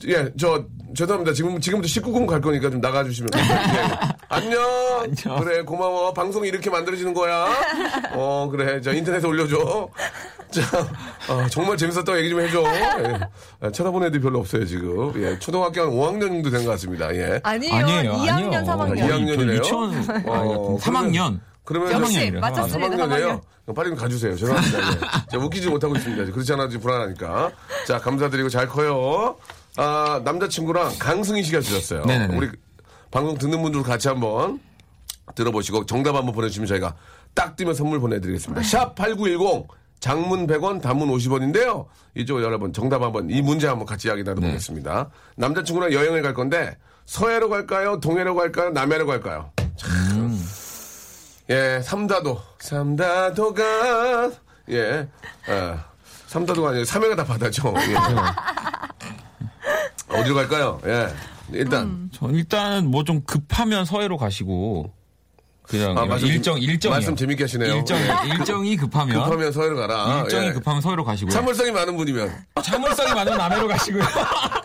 예, 0.07 0.29
저 0.37 0.63
죄송합니다. 0.95 1.33
지금 1.33 1.59
지금부터 1.59 1.87
19금 1.91 2.25
갈 2.25 2.39
거니까 2.41 2.69
좀 2.69 2.79
나가주시면. 2.79 3.29
예, 3.35 3.39
예. 3.39 3.89
안녕. 4.29 4.61
안녕. 5.01 5.39
그래 5.43 5.61
고마워. 5.63 6.13
방송이 6.13 6.47
이렇게 6.47 6.69
만들어지는 6.69 7.13
거야. 7.13 7.47
어 8.13 8.47
그래. 8.51 8.79
저 8.81 8.93
인터넷에 8.93 9.27
올려줘. 9.27 9.89
자, 10.51 10.61
어, 11.31 11.45
정말 11.49 11.77
재밌었다고 11.77 12.17
얘기 12.17 12.29
좀 12.29 12.39
해줘. 12.41 12.63
예. 12.63 13.19
아, 13.61 13.69
쳐다보는 13.71 14.07
애들이 14.07 14.21
별로 14.21 14.39
없어요 14.39 14.65
지금. 14.65 15.11
예, 15.21 15.37
초등학교 15.37 15.81
한 15.81 15.89
5학년 15.89 16.27
정도 16.27 16.49
된 16.49 16.63
것 16.65 16.71
같습니다. 16.71 17.13
예. 17.15 17.39
아니에요. 17.43 17.75
아니에요. 17.75 18.13
2학년, 18.13 18.29
아니요. 18.31 18.51
3학년. 18.63 18.97
이 18.97 19.01
학년. 19.01 19.25
2학년이래요? 19.37 19.57
유치원 19.57 19.93
어, 20.25 20.77
3학년. 20.81 21.39
그러면 21.69 21.91
역시 21.91 22.17
3학년이래요. 22.17 22.39
맞췄습니다. 22.39 23.05
3학년이에요. 23.05 23.75
빨리 23.75 23.89
좀 23.89 23.95
가주세요. 23.95 24.35
죄송합니다. 24.35 24.79
예. 24.79 24.99
제가 25.29 25.45
웃기지 25.45 25.69
못하고 25.69 25.95
있습니다. 25.95 26.31
그렇지 26.31 26.53
않아 26.53 26.67
지금 26.67 26.81
불안하니까. 26.81 27.51
자, 27.85 27.99
감사드리고 27.99 28.49
잘 28.49 28.67
커요. 28.67 29.37
아, 29.77 30.19
남자친구랑 30.25 30.93
강승희 30.97 31.43
씨가 31.43 31.61
주셨어요. 31.61 32.05
네네네. 32.05 32.35
우리 32.35 32.49
방송 33.11 33.37
듣는 33.37 33.61
분들 33.61 33.83
같이 33.83 34.07
한번 34.07 34.59
들어보시고 35.35 35.85
정답 35.85 36.15
한번 36.15 36.33
보내주시면 36.33 36.65
저희가 36.65 36.95
딱 37.35 37.55
뜨면 37.55 37.75
선물 37.75 37.99
보내드리겠습니다. 37.99 38.63
샵 38.63 38.95
8910 38.95 39.67
장문 39.99 40.47
100원, 40.47 40.81
단문 40.81 41.09
50원인데요. 41.09 41.85
이쪽 42.15 42.41
여러분 42.41 42.73
정답 42.73 43.03
한번 43.03 43.29
이 43.29 43.43
문제 43.43 43.67
한번 43.67 43.85
같이 43.85 44.07
이야기 44.07 44.23
나눠보겠습니다. 44.23 45.11
남자친구랑 45.35 45.93
여행을 45.93 46.23
갈 46.23 46.33
건데 46.33 46.75
서해로 47.05 47.47
갈까요? 47.47 47.99
동해로 47.99 48.33
갈까요? 48.33 48.71
남해로 48.71 49.05
갈까요? 49.05 49.51
참. 49.77 50.35
예, 51.49 51.81
삼다도. 51.83 52.41
삼다도가 52.59 54.31
예. 54.71 55.07
아, 55.47 55.85
삼다도가 56.27 56.69
아니라 56.69 56.85
삼해가 56.85 57.15
다 57.15 57.23
바다죠. 57.25 57.73
예. 57.77 57.95
어디로 60.19 60.35
갈까요? 60.35 60.79
예. 60.85 61.07
일단 61.51 62.09
전 62.13 62.35
일단 62.35 62.85
뭐 62.87 63.03
좀 63.03 63.21
급하면 63.25 63.83
서해로 63.85 64.17
가시고 64.17 64.91
그냥 65.63 65.97
아, 65.97 66.05
말씀 66.05 66.27
좀- 66.27 66.35
일정 66.35 66.57
일정이 66.59 66.93
말씀 66.93 67.15
재밌게 67.15 67.43
하시네요. 67.45 67.75
일정 67.77 67.97
일정이 68.27 68.75
급하면, 68.77 69.23
급하면 69.23 69.51
서해로 69.51 69.75
가라. 69.77 70.21
일정이 70.23 70.47
예. 70.47 70.51
급하면 70.53 70.81
서해로 70.81 71.03
가시고요. 71.03 71.31
참을성이 71.31 71.71
많은 71.71 71.97
분이면 71.97 72.31
참을성이 72.63 73.13
많으면 73.13 73.37
남해로 73.39 73.67
가시고요. 73.67 74.03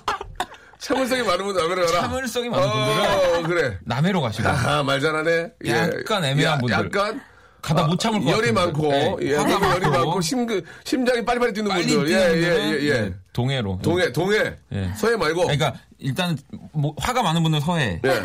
참을성이 0.85 1.23
많은 1.23 1.45
분 1.47 1.57
남해로 1.57 1.87
가라. 1.87 2.01
참을성이 2.03 2.49
많은 2.51 2.69
분들은 2.71 3.39
어, 3.39 3.43
그래. 3.49 3.79
남해로 3.85 4.21
가시고 4.21 4.47
아, 4.47 4.83
말 4.83 5.01
잘하네. 5.01 5.53
예. 5.65 5.71
약간 5.71 6.23
애매한 6.25 6.57
야, 6.57 6.59
분들. 6.59 6.75
약간 6.77 7.23
가다 7.63 7.85
못 7.87 7.99
참을 7.99 8.23
것 8.23 8.31
열이 8.31 8.53
많고, 8.53 8.91
분들. 8.91 9.27
예, 9.27 9.37
화가 9.37 9.49
그리고 9.59 9.71
열이 9.71 9.81
많고. 9.81 9.99
많고, 9.99 10.21
심, 10.21 10.47
심장이 10.85 11.25
빨리빨리 11.25 11.55
뛰는 11.55 11.71
빨리 11.71 11.87
분들. 11.87 12.07
뛰는 12.07 12.21
예, 12.21 12.37
예, 12.37 12.79
예, 12.83 12.83
예. 12.83 13.01
네, 13.01 13.15
동해로. 13.33 13.79
동해, 13.83 14.13
동해. 14.13 14.57
예. 14.73 14.91
서해 14.99 15.17
말고. 15.17 15.45
그러니까 15.45 15.73
일단 15.99 16.37
뭐 16.73 16.95
화가 16.99 17.23
많은 17.23 17.43
분은 17.43 17.61
서해, 17.61 17.99
예. 18.05 18.23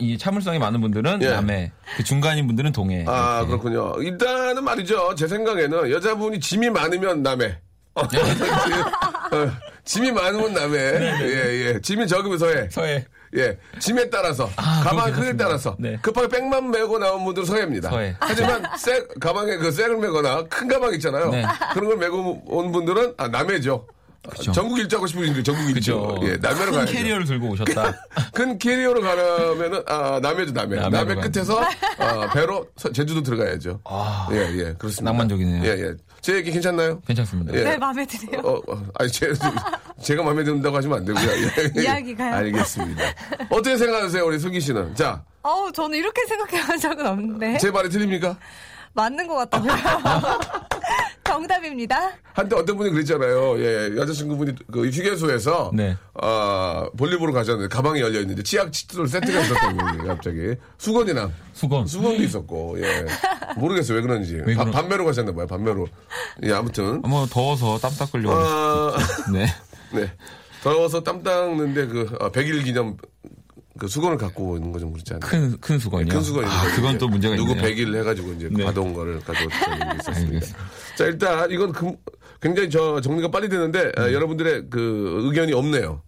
그이 0.00 0.18
참을성이 0.18 0.58
많은 0.58 0.80
분들은 0.80 1.22
예. 1.22 1.30
남해, 1.30 1.70
그 1.96 2.02
중간인 2.02 2.48
분들은 2.48 2.72
동해. 2.72 3.04
아, 3.06 3.44
이렇게. 3.46 3.62
그렇군요. 3.62 4.02
일단은 4.02 4.64
말이죠. 4.64 5.14
제 5.14 5.28
생각에는 5.28 5.92
여자분이 5.92 6.40
짐이 6.40 6.70
많으면 6.70 7.22
남해. 7.22 7.56
짐이 9.90 10.12
많으면 10.12 10.52
남해. 10.52 10.78
예, 10.78 11.66
예. 11.66 11.80
짐이 11.80 12.06
적으면 12.06 12.38
서해. 12.38 12.68
서해. 12.70 13.04
예. 13.36 13.58
짐에 13.80 14.08
따라서. 14.08 14.48
아, 14.54 14.84
가방 14.84 15.12
크기에. 15.12 15.36
따라서. 15.36 15.74
네. 15.80 15.98
급하게 16.00 16.28
백만 16.28 16.70
메고 16.70 16.96
나온 16.98 17.24
분들은 17.24 17.44
서해입니다. 17.44 17.90
서해. 17.90 18.14
하지만 18.20 18.62
새, 18.78 19.04
가방에 19.18 19.56
그 19.56 19.72
쇠를 19.72 19.96
메거나 19.98 20.44
큰 20.44 20.68
가방 20.68 20.94
있잖아요. 20.94 21.30
네. 21.30 21.44
그런 21.74 21.88
걸 21.88 21.96
메고 21.96 22.40
온 22.46 22.70
분들은 22.70 23.14
아, 23.16 23.26
남해죠. 23.26 23.84
그쵸. 24.28 24.52
전국 24.52 24.78
일주하고 24.78 25.06
싶은 25.06 25.24
분들 25.24 25.42
전국 25.42 25.62
일주. 25.70 25.74
그죠. 25.98 26.18
예, 26.22 26.36
남해로 26.36 26.66
큰 26.66 26.72
가야죠. 26.72 26.92
캐리어를 26.92 27.24
들고 27.24 27.48
오셨다. 27.48 27.94
큰 28.34 28.58
캐리어로 28.58 29.00
가려면은 29.00 29.82
아 29.86 30.20
남해죠 30.22 30.52
남해 30.52 30.76
남해 30.76 31.14
가야죠. 31.14 31.30
끝에서 31.32 31.60
아, 31.98 32.28
배로 32.32 32.68
서- 32.76 32.92
제주도 32.92 33.22
들어가야죠. 33.22 33.80
예예 34.30 34.74
그렇습니다. 34.78 35.04
낭만적이네요. 35.10 35.64
예 35.64 35.70
예 35.82 35.94
제 36.20 36.34
얘기 36.34 36.50
괜찮나요? 36.52 37.00
괜찮습니다. 37.06 37.54
예. 37.58 37.64
네, 37.64 37.78
마음에 37.78 38.04
드네요. 38.04 38.42
어, 38.44 38.56
어, 38.70 38.82
아니 38.98 39.10
제, 39.10 39.32
제가 40.02 40.22
마음에 40.22 40.44
든다고 40.44 40.76
하시면 40.76 40.98
안 40.98 41.04
되고요. 41.06 41.24
예. 41.78 41.82
이야기가요? 41.82 42.34
알겠습니다. 42.34 43.02
어떻게 43.48 43.78
생각하세요 43.78 44.26
우리 44.26 44.38
슬기 44.38 44.60
씨는? 44.60 44.94
자, 44.94 45.22
어우, 45.40 45.72
저는 45.72 45.96
이렇게 45.98 46.20
생각해 46.26 46.66
본 46.66 46.78
적은 46.78 47.06
없는데. 47.06 47.56
제 47.56 47.70
말이 47.70 47.88
틀립니까? 47.88 48.36
맞는 48.92 49.26
것 49.28 49.34
같다고요. 49.36 49.72
정답입니다. 51.34 52.10
한때 52.32 52.56
어떤 52.56 52.76
분이 52.76 52.90
그랬잖아요. 52.90 53.58
예, 53.60 53.96
여자친구분이 53.96 54.52
그 54.72 54.88
휴게소에서 54.88 55.70
네. 55.72 55.96
아 56.20 56.88
볼리보로 56.96 57.32
가셨는데 57.32 57.68
가방이 57.72 58.00
열려 58.00 58.20
있는데 58.20 58.42
치약 58.42 58.72
칫솔 58.72 59.06
세트가 59.06 59.40
있었던 59.40 59.76
분이 59.76 60.06
갑자기 60.08 60.54
수건이랑 60.78 61.32
수건. 61.52 61.86
수건도 61.86 62.20
있었고 62.22 62.82
예 62.82 63.06
모르겠어요 63.56 63.96
왜 63.98 64.02
그런지 64.02 64.34
왜 64.44 64.54
바- 64.56 64.64
그런- 64.64 64.70
반매로 64.72 65.04
가셨나 65.04 65.32
봐요 65.32 65.46
반매로 65.46 65.86
예 66.44 66.52
아무튼 66.52 67.00
뭐 67.02 67.26
더워서 67.26 67.78
땀 67.78 67.92
닦으려고. 67.94 68.34
아, 68.34 68.96
네. 69.32 69.46
네 69.94 70.12
더워서 70.64 71.02
땀 71.02 71.22
닦는데 71.22 71.86
그 71.86 72.16
아, 72.20 72.30
100일 72.30 72.64
기념 72.64 72.96
그 73.80 73.88
수건을 73.88 74.18
갖고 74.18 74.56
있는 74.56 74.70
거 74.72 74.78
좀 74.78 74.92
그렇지 74.92 75.14
않나요? 75.14 75.28
큰, 75.30 75.58
큰 75.60 75.78
수건이요. 75.78 76.12
큰 76.12 76.22
수건이 76.22 76.46
아, 76.46 76.62
그건 76.76 76.98
또 76.98 77.08
문제가 77.08 77.34
누구 77.34 77.52
있네요. 77.52 77.64
100일 77.66 77.96
해가지고 77.96 78.32
이제 78.34 78.48
네. 78.52 78.62
받아온 78.64 78.92
거를 78.92 79.18
가져왔던 79.20 79.78
게 79.78 79.96
있었습니다. 80.00 80.34
알겠습니다. 80.34 80.58
자 80.96 81.04
일단 81.06 81.50
이건 81.50 81.72
금- 81.72 81.96
굉장히 82.42 82.68
저 82.70 83.00
정리가 83.00 83.30
빨리 83.30 83.48
되는데 83.48 83.84
음. 83.84 83.92
아, 84.02 84.12
여러분들의 84.12 84.66
그 84.70 85.22
의견이 85.24 85.52
없네요. 85.54 86.02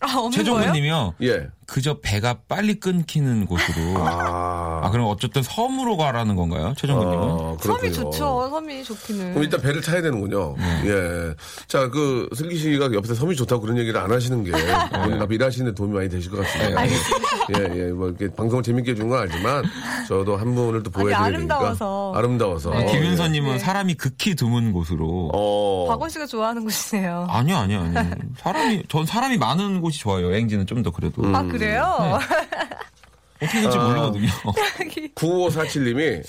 아, 0.00 0.06
없는 0.06 0.18
거예요? 0.18 0.30
최종근님이요. 0.32 1.14
예. 1.22 1.46
그저 1.72 2.00
배가 2.02 2.36
빨리 2.48 2.74
끊기는 2.74 3.46
곳으로. 3.46 3.96
아, 4.06 4.80
아, 4.84 4.90
그럼 4.90 5.06
어쨌든 5.06 5.42
섬으로 5.42 5.96
가라는 5.96 6.36
건가요? 6.36 6.74
최종근님은? 6.76 7.18
어, 7.24 7.56
그렇군요. 7.58 7.94
섬이 7.94 8.10
좋죠. 8.10 8.48
섬이 8.50 8.84
좋기는. 8.84 9.30
그럼 9.30 9.42
일단 9.42 9.58
배를 9.62 9.80
타야 9.80 10.02
되는군요. 10.02 10.54
네. 10.58 10.82
예. 10.84 11.34
자, 11.68 11.88
그, 11.88 12.28
슬기 12.34 12.58
씨가 12.58 12.92
옆에서 12.92 13.14
섬이 13.14 13.34
좋다고 13.36 13.62
그런 13.62 13.78
얘기를 13.78 13.98
안 13.98 14.12
하시는 14.12 14.44
게, 14.44 14.50
네. 14.50 14.74
오늘 15.02 15.22
앞에 15.22 15.34
일하시는데 15.36 15.74
도움이 15.74 15.94
많이 15.94 16.10
되실 16.10 16.30
것 16.30 16.42
같습니다. 16.42 16.84
예, 16.86 17.86
예. 17.86 17.90
뭐, 17.92 18.08
이렇게 18.08 18.28
방송을 18.34 18.62
재밌게 18.62 18.90
해준 18.90 19.08
건 19.08 19.20
알지만, 19.20 19.64
저도 20.08 20.36
한 20.36 20.54
분을 20.54 20.82
또 20.82 20.90
보여드려야 20.90 21.24
되니까. 21.24 21.54
아름다워서. 21.56 22.12
아름다워서. 22.14 22.70
네. 22.74 22.84
김윤서님은 22.92 23.52
네. 23.52 23.58
사람이 23.58 23.94
극히 23.94 24.34
드문 24.34 24.72
곳으로. 24.74 25.30
어. 25.32 25.86
박원 25.88 26.10
씨가 26.10 26.26
좋아하는 26.26 26.64
곳이네요. 26.64 27.28
아니요, 27.30 27.56
아니요, 27.56 27.80
아니요. 27.80 28.10
사람이, 28.36 28.82
전 28.90 29.06
사람이 29.06 29.38
많은 29.38 29.80
곳이 29.80 30.00
좋아요. 30.00 30.26
여행지는 30.26 30.66
좀 30.66 30.82
더 30.82 30.90
그래도. 30.90 31.22
음. 31.22 31.32
아, 31.32 31.44
그래 31.44 31.61
요? 31.76 32.18
어떻게 33.42 33.60
될지 33.60 33.78
아. 33.78 33.88
모르거든요. 33.88 34.28
9547님이 35.14 36.22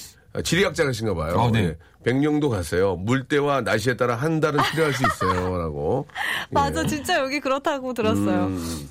지리학자이신가 0.43 1.13
봐요. 1.13 1.39
아, 1.39 1.51
네. 1.51 1.59
예. 1.65 1.77
백령도 2.03 2.49
갔어요. 2.49 2.95
물때와 2.97 3.61
날씨에 3.61 3.95
따라 3.95 4.15
한 4.15 4.39
달은 4.39 4.59
필요할 4.71 4.93
수 4.93 5.03
있어요. 5.03 5.57
라고. 5.57 6.07
맞아, 6.51 6.85
진짜 6.85 7.19
여기 7.19 7.39
그렇다고 7.39 7.93
들었어요. 7.93 8.47
음, 8.47 8.89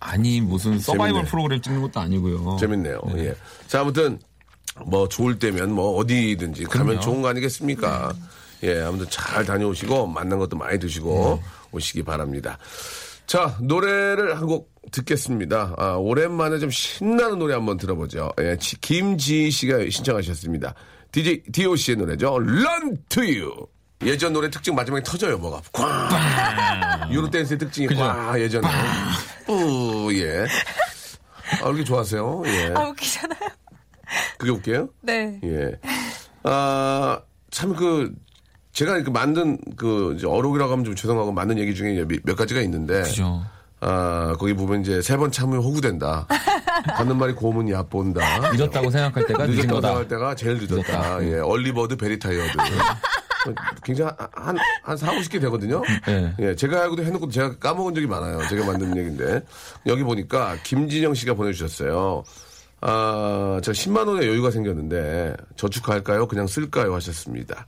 아니, 0.00 0.40
무슨 0.40 0.78
서바이벌 0.78 1.08
재밌네. 1.08 1.30
프로그램 1.30 1.60
찍는 1.60 1.82
것도 1.82 2.00
아니고요. 2.00 2.56
재밌네요. 2.58 3.00
예. 3.16 3.34
자, 3.66 3.80
아무튼, 3.80 4.18
뭐, 4.86 5.08
좋을 5.08 5.38
때면 5.38 5.72
뭐, 5.72 5.96
어디든지 5.96 6.64
가면 6.64 6.86
그럼요. 6.86 7.00
좋은 7.00 7.22
거 7.22 7.28
아니겠습니까? 7.28 8.14
예, 8.62 8.82
아무튼 8.82 9.06
잘 9.10 9.44
다녀오시고, 9.44 10.06
만난 10.06 10.38
것도 10.38 10.56
많이 10.56 10.78
드시고, 10.78 11.42
오시기 11.72 12.02
바랍니다. 12.02 12.56
자, 13.26 13.56
노래를 13.60 14.38
한곡 14.38 14.70
듣겠습니다. 14.92 15.74
아, 15.76 15.92
오랜만에 15.94 16.58
좀 16.58 16.70
신나는 16.70 17.38
노래 17.38 17.54
한번 17.54 17.76
들어보죠. 17.76 18.32
예, 18.40 18.56
지- 18.58 18.80
김지희 18.80 19.50
씨가 19.50 19.78
신청하셨습니다. 19.90 20.74
DJ 21.12 21.42
DOC의 21.52 21.96
노래죠. 21.96 22.34
Run 22.34 22.98
to 23.08 23.22
You. 23.22 23.52
예전 24.04 24.32
노래 24.34 24.50
특징 24.50 24.74
마지막에 24.74 25.02
터져요, 25.02 25.38
뭐가. 25.38 25.62
꽝! 25.72 27.10
유로댄스의 27.12 27.58
특징이 27.58 27.86
그죠? 27.86 28.00
꽝! 28.00 28.38
예전에. 28.38 28.68
뿌, 29.46 30.12
예. 30.14 30.44
아, 31.62 31.68
이렇게 31.68 31.82
좋아하세요? 31.84 32.42
예. 32.46 32.72
아, 32.76 32.88
웃기잖아요. 32.88 33.40
그게 34.38 34.50
웃겨요? 34.52 34.88
네. 35.02 35.40
예. 35.44 35.72
아, 36.42 37.20
참 37.50 37.74
그, 37.74 38.12
제가 38.72 39.02
그 39.02 39.08
만든 39.10 39.58
그, 39.76 40.14
이제 40.18 40.26
어록이라고 40.26 40.70
하면 40.72 40.84
좀 40.84 40.94
죄송하고 40.94 41.32
만든 41.32 41.58
얘기 41.58 41.74
중에 41.74 41.94
몇, 42.04 42.20
몇 42.24 42.36
가지가 42.36 42.60
있는데. 42.62 43.00
그죠. 43.02 43.42
아, 43.88 44.34
거기 44.38 44.52
보면 44.52 44.80
이제 44.80 45.00
세 45.00 45.16
번 45.16 45.30
참으면 45.30 45.62
호구된다. 45.62 46.26
받는 46.96 47.16
말이 47.16 47.32
고문 47.34 47.70
얕본다. 47.70 48.50
늦었다고 48.52 48.90
생각할 48.90 49.26
때가 49.26 49.46
늦었다고 49.46 49.74
거다. 49.74 49.88
생각할 49.88 50.08
때가 50.08 50.34
제일 50.34 50.58
늦었다. 50.58 50.74
늦었다. 50.76 51.24
예, 51.24 51.38
early 51.38 51.70
bird 51.70 51.96
very 51.96 52.18
tired. 52.18 52.52
굉장히 53.84 54.10
한, 54.34 54.56
한 54.82 54.96
4, 54.96 55.12
50개 55.12 55.40
되거든요. 55.42 55.80
예. 56.08 56.34
예, 56.40 56.56
제가 56.56 56.82
알고도 56.82 57.04
해놓고 57.04 57.30
제가 57.30 57.58
까먹은 57.58 57.94
적이 57.94 58.08
많아요. 58.08 58.40
제가 58.48 58.66
만든 58.66 58.96
얘기인데. 58.96 59.42
여기 59.86 60.02
보니까 60.02 60.56
김진영 60.64 61.14
씨가 61.14 61.34
보내주셨어요. 61.34 62.24
아, 62.80 63.60
저 63.62 63.70
10만 63.72 64.06
원의 64.08 64.28
여유가 64.28 64.50
생겼는데 64.50 65.34
저축할까요? 65.56 66.26
그냥 66.26 66.46
쓸까요? 66.48 66.92
하셨습니다. 66.96 67.66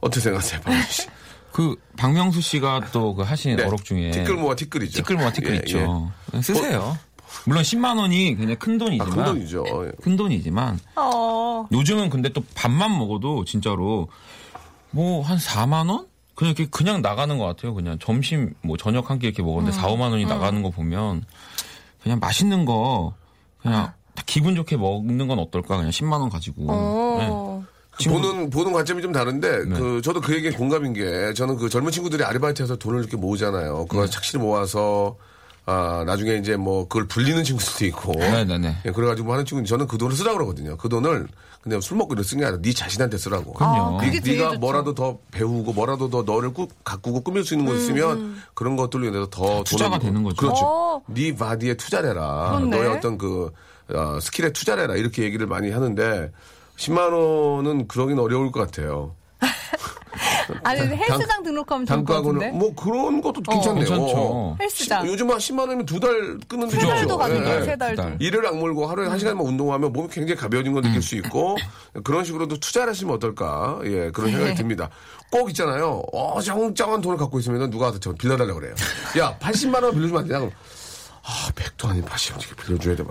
어떻게 0.00 0.20
생각하세요, 0.20 0.60
박원 0.62 0.82
씨? 0.84 1.06
그, 1.52 1.76
박명수 1.96 2.40
씨가 2.40 2.90
또 2.92 3.14
그 3.14 3.22
하신 3.22 3.56
네. 3.56 3.64
어록 3.64 3.84
중에. 3.84 4.10
티끌 4.12 4.36
모아 4.36 4.54
티끌이죠. 4.54 4.96
티끌 4.98 5.16
모아 5.16 5.32
티끌 5.32 5.52
예, 5.52 5.56
있죠. 5.58 6.10
쓰세요. 6.42 6.96
물론 7.46 7.62
10만 7.62 7.98
원이 7.98 8.36
굉장히 8.36 8.56
큰 8.56 8.74
아, 8.76 8.78
돈이지만. 8.84 9.10
큰 9.14 9.24
돈이죠. 9.24 9.64
예. 9.86 9.92
큰 10.02 10.16
돈이지만 10.16 10.78
어. 10.96 11.66
요즘은 11.72 12.10
근데 12.10 12.28
또 12.30 12.42
밥만 12.54 12.96
먹어도 12.98 13.44
진짜로 13.44 14.08
뭐 14.90 15.22
한 15.22 15.38
4만 15.38 15.88
원? 15.90 16.06
그냥 16.34 16.54
이렇게 16.56 16.66
그냥 16.70 17.02
나가는 17.02 17.36
것 17.38 17.44
같아요. 17.44 17.74
그냥 17.74 17.98
점심 18.00 18.54
뭐 18.62 18.76
저녁 18.76 19.10
한 19.10 19.18
끼 19.18 19.26
이렇게 19.26 19.42
먹었는데 19.42 19.76
4, 19.76 19.88
5만 19.88 20.10
원이 20.10 20.24
나가는 20.26 20.60
거 20.62 20.70
보면 20.70 21.24
그냥 22.02 22.18
맛있는 22.18 22.64
거 22.64 23.14
그냥 23.62 23.92
다 24.14 24.22
기분 24.26 24.56
좋게 24.56 24.76
먹는 24.76 25.28
건 25.28 25.38
어떨까? 25.38 25.76
그냥 25.76 25.90
10만 25.90 26.12
원 26.20 26.30
가지고. 26.30 26.66
네. 27.18 27.28
어. 28.00 28.10
친구- 28.10 28.20
보는 28.20 28.50
보는 28.50 28.72
관점이 28.72 29.02
좀 29.02 29.12
다른데 29.12 29.64
네. 29.66 29.78
그 29.78 30.00
저도 30.02 30.20
그 30.20 30.34
얘기에 30.34 30.50
공감인 30.52 30.92
게 30.92 31.32
저는 31.34 31.56
그 31.56 31.68
젊은 31.68 31.90
친구들이 31.92 32.24
아르바이트해서 32.24 32.76
돈을 32.76 33.00
이렇게 33.00 33.16
모으잖아요. 33.16 33.86
그걸 33.86 34.06
네. 34.06 34.10
착실히 34.10 34.42
모아서 34.42 35.16
아 35.66 36.02
나중에 36.06 36.34
이제 36.36 36.56
뭐 36.56 36.88
그걸 36.88 37.06
불리는 37.06 37.44
친구들도 37.44 37.84
있고. 37.86 38.12
네네네. 38.18 38.76
예, 38.86 38.90
그래가지고 38.90 39.26
뭐 39.26 39.34
하는 39.34 39.44
친구는 39.44 39.66
저는 39.66 39.86
그 39.86 39.98
돈을 39.98 40.16
쓰라고 40.16 40.38
그러거든요. 40.38 40.76
그 40.76 40.88
돈을 40.88 41.28
그냥 41.62 41.80
술 41.82 41.98
먹고 41.98 42.14
이런 42.14 42.24
쓴게 42.24 42.42
아니라 42.44 42.60
네 42.62 42.72
자신한테 42.72 43.18
쓰라고. 43.18 43.52
그럼요. 43.52 43.98
아, 43.98 44.00
그게 44.02 44.18
네, 44.20 44.32
네가 44.32 44.48
좋죠. 44.48 44.58
뭐라도 44.60 44.94
더 44.94 45.18
배우고 45.30 45.74
뭐라도 45.74 46.08
더 46.08 46.22
너를 46.22 46.54
꾹 46.54 46.70
가꾸고 46.82 47.20
꾸밀 47.20 47.44
수 47.44 47.52
있는 47.54 47.66
곳 47.66 47.76
있으면 47.76 48.36
그런 48.54 48.76
것들로 48.76 49.04
인해서 49.06 49.26
더 49.30 49.62
투자가 49.64 49.98
돈을- 49.98 50.02
되는 50.02 50.22
거죠. 50.22 50.36
그렇죠. 50.36 50.64
어. 50.64 51.02
네 51.06 51.36
바디에 51.36 51.74
투자를 51.74 52.10
해라. 52.10 52.56
그렇네. 52.56 52.76
너의 52.76 52.88
어떤 52.96 53.18
그 53.18 53.50
어, 53.92 54.18
skill에 54.20 54.52
투자를 54.52 54.84
해라. 54.84 54.96
이렇게 54.96 55.22
얘기를 55.24 55.46
많이 55.46 55.70
하는데 55.70 56.32
10만 56.80 57.12
원은 57.12 57.88
그러긴 57.88 58.18
어려울 58.18 58.50
것 58.50 58.60
같아요. 58.60 59.14
아니, 60.64 60.80
헬스장 60.80 61.42
등록하면 61.44 61.86
좋을 61.86 62.04
것 62.04 62.12
단가고는 62.14 62.40
같은데. 62.40 62.58
뭐 62.58 62.74
그런 62.74 63.20
것도 63.20 63.40
괜찮네요. 63.42 63.84
괜찮죠. 63.84 64.56
헬스장. 64.60 65.06
요즘 65.06 65.30
한 65.30 65.38
10만 65.38 65.60
원이면 65.60 65.86
두 65.86 66.00
달 66.00 66.38
끊는 66.48 66.68
세 66.70 66.78
달도. 66.78 67.16
가능해요, 67.18 67.54
예, 67.54 67.60
예. 67.60 67.64
세 67.64 67.76
달도. 67.76 68.02
두 68.02 68.08
달. 68.08 68.16
이를 68.18 68.46
악물고 68.46 68.86
하루에 68.86 69.08
한 69.08 69.18
시간만 69.18 69.46
운동하면 69.46 69.92
몸이 69.92 70.08
굉장히 70.08 70.40
가벼워진 70.40 70.72
걸 70.72 70.82
느낄 70.82 71.02
수 71.02 71.14
있고 71.16 71.56
그런 72.02 72.24
식으로도 72.24 72.58
투자를 72.58 72.90
하시면 72.90 73.14
어떨까 73.14 73.78
예 73.84 74.10
그런 74.10 74.30
생각이 74.32 74.54
듭니다 74.54 74.88
꼭 75.30 75.50
있잖아요 75.50 76.02
어정쩡한 76.12 77.00
돈을 77.02 77.16
갖고 77.18 77.38
있으면 77.38 77.70
누가 77.70 77.92
저 78.00 78.12
빌려달라 78.12 78.54
그래요 78.54 78.74
야 79.18 79.36
80만 79.38 79.82
원 79.82 79.92
빌려주면 79.92 80.22
안 80.22 80.26
되냐 80.26 80.38
그럼 80.40 80.52
아 81.22 81.50
100도 81.54 81.88
아닌 81.90 82.04
80만 82.04 82.32
원 82.32 82.56
빌려줘야 82.66 82.96
돼 82.96 83.04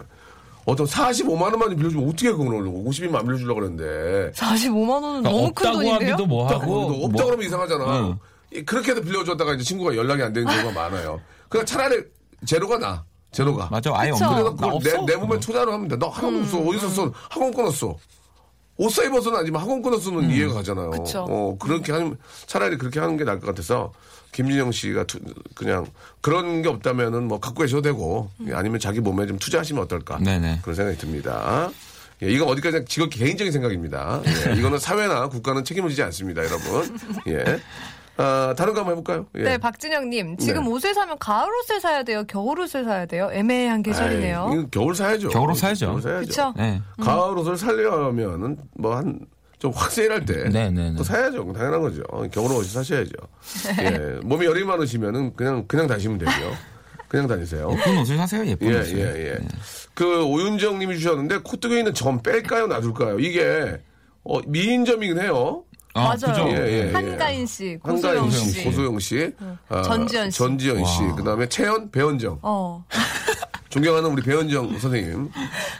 어떤 0.65 0.85
45만 0.85 1.41
원만 1.41 1.75
빌려주면 1.75 2.07
어떻게 2.09 2.31
그걸 2.31 2.45
50이만 2.63 3.15
안 3.15 3.25
빌려주려고 3.25 3.59
그랬는데 3.61 4.31
45만 4.35 4.89
원은 5.03 5.23
너무 5.23 5.51
큰 5.53 5.71
돈인데요? 5.71 5.93
하기도 6.11 6.25
뭐 6.25 6.43
없다고 6.45 6.61
하고. 6.61 6.73
그러면 6.87 7.03
없다 7.05 7.11
뭐- 7.17 7.25
그러면 7.25 7.45
이상하잖아 7.47 7.97
응. 7.99 8.15
이- 8.53 8.63
그렇게 8.63 8.91
해서 8.91 9.01
빌려줬다가 9.01 9.53
이제 9.55 9.63
친구가 9.63 9.95
연락이 9.95 10.21
안 10.21 10.31
되는 10.33 10.47
경우가 10.47 10.71
많아요 10.71 11.19
그냥 11.47 11.65
차라리 11.65 12.03
제로가 12.45 12.77
나 12.77 13.03
제로가 13.31 13.67
맞아. 13.71 13.91
아예. 13.93 14.09
없는 14.11 14.27
그래서 14.27 14.49
나 14.49 14.55
그걸 14.55 14.79
내. 15.05 15.13
내 15.13 15.15
몸에 15.15 15.39
하면 15.71 15.87
돼. 15.87 15.95
너 15.97 16.07
학원 16.07 16.41
없어. 16.41 16.57
어디서 16.57 16.89
써? 16.89 17.11
학원 17.29 17.53
끊었어. 17.53 17.95
옷 18.79 18.89
사입어서는 18.93 19.39
아니지만 19.39 19.61
학원 19.61 19.81
끊었으면 19.81 20.29
이해가 20.31 20.53
가잖아요. 20.53 20.89
그쵸. 20.91 21.25
어, 21.29 21.57
그렇게 21.59 21.91
하는, 21.91 22.15
차라리 22.47 22.77
그렇게 22.77 23.01
하는 23.01 23.17
게 23.17 23.25
나을 23.25 23.39
것 23.41 23.47
같아서, 23.47 23.91
김진영 24.31 24.71
씨가 24.71 25.03
투- 25.03 25.19
그냥 25.53 25.85
그런 26.21 26.61
게 26.61 26.69
없다면은 26.69 27.27
뭐 27.27 27.41
갖고 27.41 27.61
계셔도 27.63 27.81
되고, 27.81 28.29
예, 28.47 28.53
아니면 28.53 28.79
자기 28.79 29.01
몸에 29.01 29.27
좀 29.27 29.37
투자하시면 29.37 29.83
어떨까. 29.83 30.17
네네. 30.19 30.59
그런 30.61 30.75
생각이 30.75 30.97
듭니다. 30.97 31.69
예, 32.23 32.27
이건 32.31 32.47
어디까지 32.47 32.85
지금 32.87 33.09
개인적인 33.09 33.51
생각입니다. 33.51 34.21
예, 34.47 34.55
이거는 34.57 34.79
사회나 34.79 35.27
국가는 35.27 35.61
책임을 35.65 35.89
지지 35.89 36.01
않습니다, 36.03 36.41
여러분. 36.45 36.97
예. 37.27 37.59
아, 38.21 38.53
다른 38.57 38.73
거 38.73 38.79
한번 38.81 38.97
해볼까요? 38.97 39.27
예. 39.35 39.43
네, 39.43 39.57
박진영님. 39.57 40.37
지금 40.37 40.63
네. 40.65 40.69
옷을 40.69 40.93
사면 40.93 41.17
가을 41.19 41.47
옷을 41.63 41.79
사야 41.79 42.03
돼요? 42.03 42.23
겨울 42.27 42.59
옷을 42.59 42.83
사야 42.83 43.05
돼요? 43.05 43.29
애매한 43.31 43.81
계절이네요. 43.81 44.67
겨울 44.71 44.93
사야죠. 44.93 45.29
겨울 45.29 45.51
옷 45.51 45.55
사야죠. 45.55 45.85
겨울 45.87 46.01
사야죠. 46.01 46.27
그쵸? 46.27 46.53
네. 46.57 46.81
가을 47.01 47.37
옷을 47.37 47.57
살려면은 47.57 48.57
뭐 48.75 48.95
한 48.95 49.19
좀 49.59 49.71
확 49.75 49.91
세일할 49.91 50.25
때또 50.25 50.49
네, 50.49 50.69
네, 50.69 50.89
네. 50.91 51.03
사야죠. 51.03 51.51
당연한 51.51 51.81
거죠. 51.81 52.01
겨울 52.31 52.51
옷을 52.53 52.63
사셔야죠. 52.71 53.11
예. 53.81 54.19
몸이 54.23 54.45
열이 54.45 54.63
많으시면은 54.63 55.35
그냥 55.35 55.65
그냥 55.67 55.85
다니시면 55.85 56.17
되고요. 56.17 56.53
그냥 57.09 57.27
다니세요. 57.27 57.69
예쁜 57.77 57.97
옷을 57.97 58.15
사세요. 58.17 58.45
예쁜 58.45 58.69
예, 58.73 58.79
옷을. 58.79 58.97
예, 58.99 59.31
예. 59.33 59.37
그 59.93 60.23
오윤정 60.23 60.79
님이 60.79 60.95
주셨는데 60.97 61.39
코뜨기에 61.39 61.79
있는 61.79 61.93
점 61.93 62.21
뺄까요, 62.21 62.67
놔둘까요? 62.67 63.19
이게 63.19 63.81
어, 64.23 64.39
미인점이긴 64.47 65.19
해요. 65.19 65.63
아, 65.99 66.15
맞아요. 66.15 66.47
예, 66.51 66.55
예, 66.57 66.87
예. 66.87 66.91
한가인 66.93 67.45
씨, 67.45 67.77
고소영 67.83 68.23
한가인 68.23 68.31
씨. 68.31 68.51
씨, 68.51 68.63
고소영 68.63 68.99
씨, 68.99 69.31
아, 69.69 69.81
전지현 69.83 70.31
씨. 70.31 70.37
전지현 70.37 70.85
씨, 70.85 70.99
그다음에 71.17 71.47
채연, 71.49 71.91
배현정. 71.91 72.39
어. 72.41 72.83
존경하는 73.69 74.09
우리 74.09 74.23
배현정 74.23 74.79
선생님. 74.79 75.29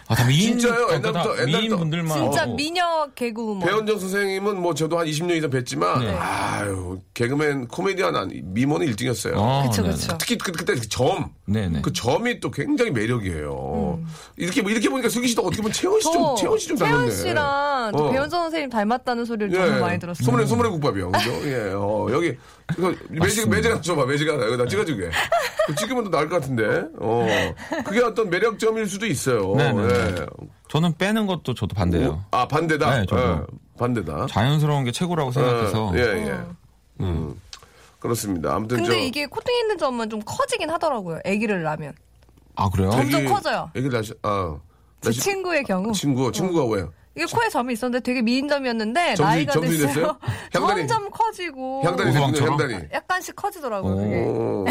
아, 0.10 0.13
다 0.15 0.23
미인, 0.27 0.60
진짜요? 0.60 0.89
아, 0.91 0.99
옛날부터- 0.99 1.39
옛날부터- 1.39 1.77
분들만. 1.79 2.17
진짜 2.19 2.41
하고. 2.43 2.55
미녀 2.55 3.08
개그우먼. 3.15 3.67
배현정 3.67 3.97
선생님은 3.97 4.62
뭐 4.62 4.75
저도 4.75 4.99
한 4.99 5.08
20년 5.08 5.36
이상 5.38 5.49
뵀지만 5.49 6.01
네. 6.01 6.15
아유 6.15 6.99
개그맨 7.15 7.67
코미디언 7.67 8.15
아니 8.15 8.41
미모는 8.43 8.86
1등이었어요. 8.93 9.34
아, 9.38 9.67
그쵸, 9.67 9.82
네네. 9.82 9.95
그쵸. 9.95 10.17
특히 10.19 10.38
그, 10.38 10.51
그때 10.51 10.75
그 10.75 10.88
점. 10.88 11.32
네네. 11.47 11.82
그 11.82 11.91
점이 11.91 12.39
또 12.39 12.51
굉장히 12.51 12.91
매력이에요. 12.91 13.99
이렇게 14.38 14.62
뭐 14.62 14.69
이렇게 14.69 14.88
보니까 14.88 15.10
슬기 15.10 15.27
씨도 15.29 15.41
어떻게 15.41 15.63
보면 15.63 15.73
채원 15.73 15.99
씨좀저 15.99 16.36
채원 16.36 16.60
씨좀 16.60 16.77
닮았네. 16.77 17.10
채연 17.10 17.17
씨랑 17.23 17.78
또 17.91 18.07
어. 18.07 18.11
배현정 18.11 18.41
선생님 18.41 18.69
닮았다는 18.69 19.25
소리를 19.25 19.51
정말 19.51 19.79
많이 19.79 19.99
들었어요. 19.99 20.25
소문의 20.25 20.45
소문의 20.47 20.71
국밥이요. 20.73 21.11
그죠? 21.11 21.31
예. 21.49 21.71
어, 21.73 22.07
여기 22.11 22.37
이거 22.77 22.93
매직 23.09 23.49
매직 23.49 23.71
하나 23.71 23.81
줘봐. 23.81 24.05
매직 24.05 24.27
하나 24.29 24.45
여기다 24.45 24.65
찍어주게. 24.67 25.09
찍으면 25.77 26.03
더 26.05 26.09
나을 26.09 26.27
것 26.29 26.41
같은데. 26.41 26.83
어. 26.99 27.25
그게 27.85 28.01
어떤 28.01 28.29
매력점일 28.29 28.87
수도 28.87 29.05
있어요. 29.05 29.55
네네. 29.55 29.83
예. 29.93 30.25
저는 30.67 30.93
빼는 30.97 31.25
것도 31.27 31.53
저도 31.53 31.73
반대예요. 31.75 32.23
아 32.31 32.47
반대다. 32.47 32.99
네, 32.99 33.05
저도. 33.07 33.21
예, 33.21 33.39
반대다. 33.79 34.27
자연스러운 34.27 34.83
게 34.83 34.91
최고라고 34.91 35.31
생각해서. 35.31 35.87
어, 35.87 35.93
예 35.95 35.99
예. 36.01 36.39
음. 37.01 37.33
그렇습니다. 37.99 38.55
아무튼 38.55 38.77
근데 38.77 38.91
저 38.91 38.97
이게 38.97 39.25
코팅 39.25 39.53
있는 39.61 39.77
점은 39.77 40.09
좀 40.09 40.21
커지긴 40.25 40.69
하더라고요. 40.69 41.19
아기를 41.25 41.63
낳으면. 41.63 41.93
아, 42.55 42.69
그래요? 42.69 42.91
점점 42.91 43.21
애기- 43.21 43.29
커져요. 43.29 43.71
애기 43.75 43.89
날씨 43.89 44.13
아제 44.21 45.11
친구의 45.11 45.63
경우. 45.63 45.91
친구 45.93 46.31
친구가 46.31 46.65
왜요? 46.73 46.91
이게 47.15 47.26
코에 47.26 47.50
점이 47.50 47.74
있었는데 47.74 48.04
되게 48.04 48.22
미인 48.22 48.48
점이었는데 48.48 49.15
점이- 49.15 49.22
나이가 49.26 49.54
점이 49.54 49.67
됐어요. 49.78 50.17
향단이- 50.54 50.88
점점 50.88 51.10
커지고 51.10 51.82
향단이 51.84 52.13
됐군요. 52.13 52.52
향단이. 52.52 52.76
약간씩 52.93 53.36
커지더라고요. 53.36 53.95
그게. 53.95 54.24
어, 54.26 54.65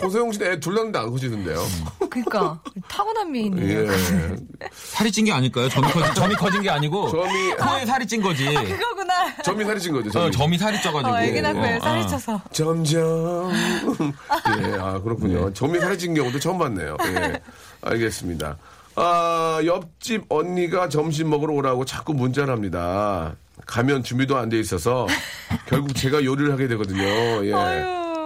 고소영 0.00 0.32
씨는 0.32 0.52
애둘 0.52 0.74
낳는데 0.74 0.98
안 0.98 1.10
커지던데요. 1.10 1.58
그러니까 2.10 2.60
타고난 2.88 3.30
미인이에요. 3.30 3.82
예. 3.92 4.36
살이 4.72 5.12
찐 5.12 5.24
게 5.26 5.32
아닐까요? 5.32 5.68
점이 5.68 5.86
커진, 5.92 6.14
점이 6.14 6.34
커진 6.34 6.62
게 6.62 6.70
아니고. 6.70 7.08
점이 7.12 7.50
코에 7.54 7.86
살이 7.86 8.06
찐 8.06 8.20
거지. 8.22 8.46
그거구나. 8.52 9.36
점이 9.44 9.64
살이 9.64 9.80
찐 9.80 9.92
거죠. 9.92 10.10
점이. 10.10 10.26
어, 10.26 10.30
점이 10.30 10.58
살이 10.58 10.80
쪄가지고. 10.82 11.14
어, 11.14 11.20
애기 11.20 11.40
낳고 11.40 11.60
살이 11.80 12.00
어. 12.02 12.06
쪄서. 12.08 12.40
점점. 12.52 13.52
예, 13.52 14.74
아, 14.80 14.98
그렇군요. 14.98 15.46
네. 15.48 15.54
점이 15.54 15.78
살이 15.78 15.96
찐 15.98 16.14
경우도 16.14 16.40
처음 16.40 16.58
봤네요. 16.58 16.96
예. 17.04 17.40
알겠습니다. 17.82 18.56
아, 18.94 19.60
옆집 19.64 20.24
언니가 20.28 20.88
점심 20.88 21.30
먹으러 21.30 21.54
오라고 21.54 21.84
자꾸 21.84 22.12
문자를 22.14 22.52
합니다. 22.52 23.34
가면 23.66 24.02
준비도 24.02 24.36
안 24.36 24.48
돼 24.48 24.58
있어서 24.60 25.06
결국 25.68 25.94
제가 25.94 26.24
요리를 26.24 26.52
하게 26.52 26.68
되거든요. 26.68 27.02
예. 27.02 27.52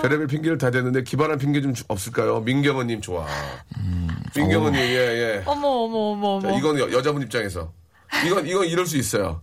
별의별 0.02 0.26
핑계를 0.26 0.58
다 0.58 0.70
대는데 0.70 1.02
기발한 1.02 1.38
핑계 1.38 1.60
좀 1.60 1.72
주- 1.74 1.84
없을까요? 1.88 2.40
민경언님 2.40 3.00
좋아. 3.00 3.26
음. 3.78 4.08
민경언님, 4.36 4.80
예, 4.80 4.86
예. 5.38 5.42
어머 5.46 5.66
어머 5.68 5.96
어머 6.12 6.40
자, 6.40 6.48
어머. 6.48 6.58
이건 6.58 6.78
여, 6.78 6.90
여자분 6.92 7.22
입장에서. 7.22 7.72
이건, 8.26 8.46
이건 8.46 8.66
이럴 8.66 8.86
수 8.86 8.96
있어요. 8.96 9.40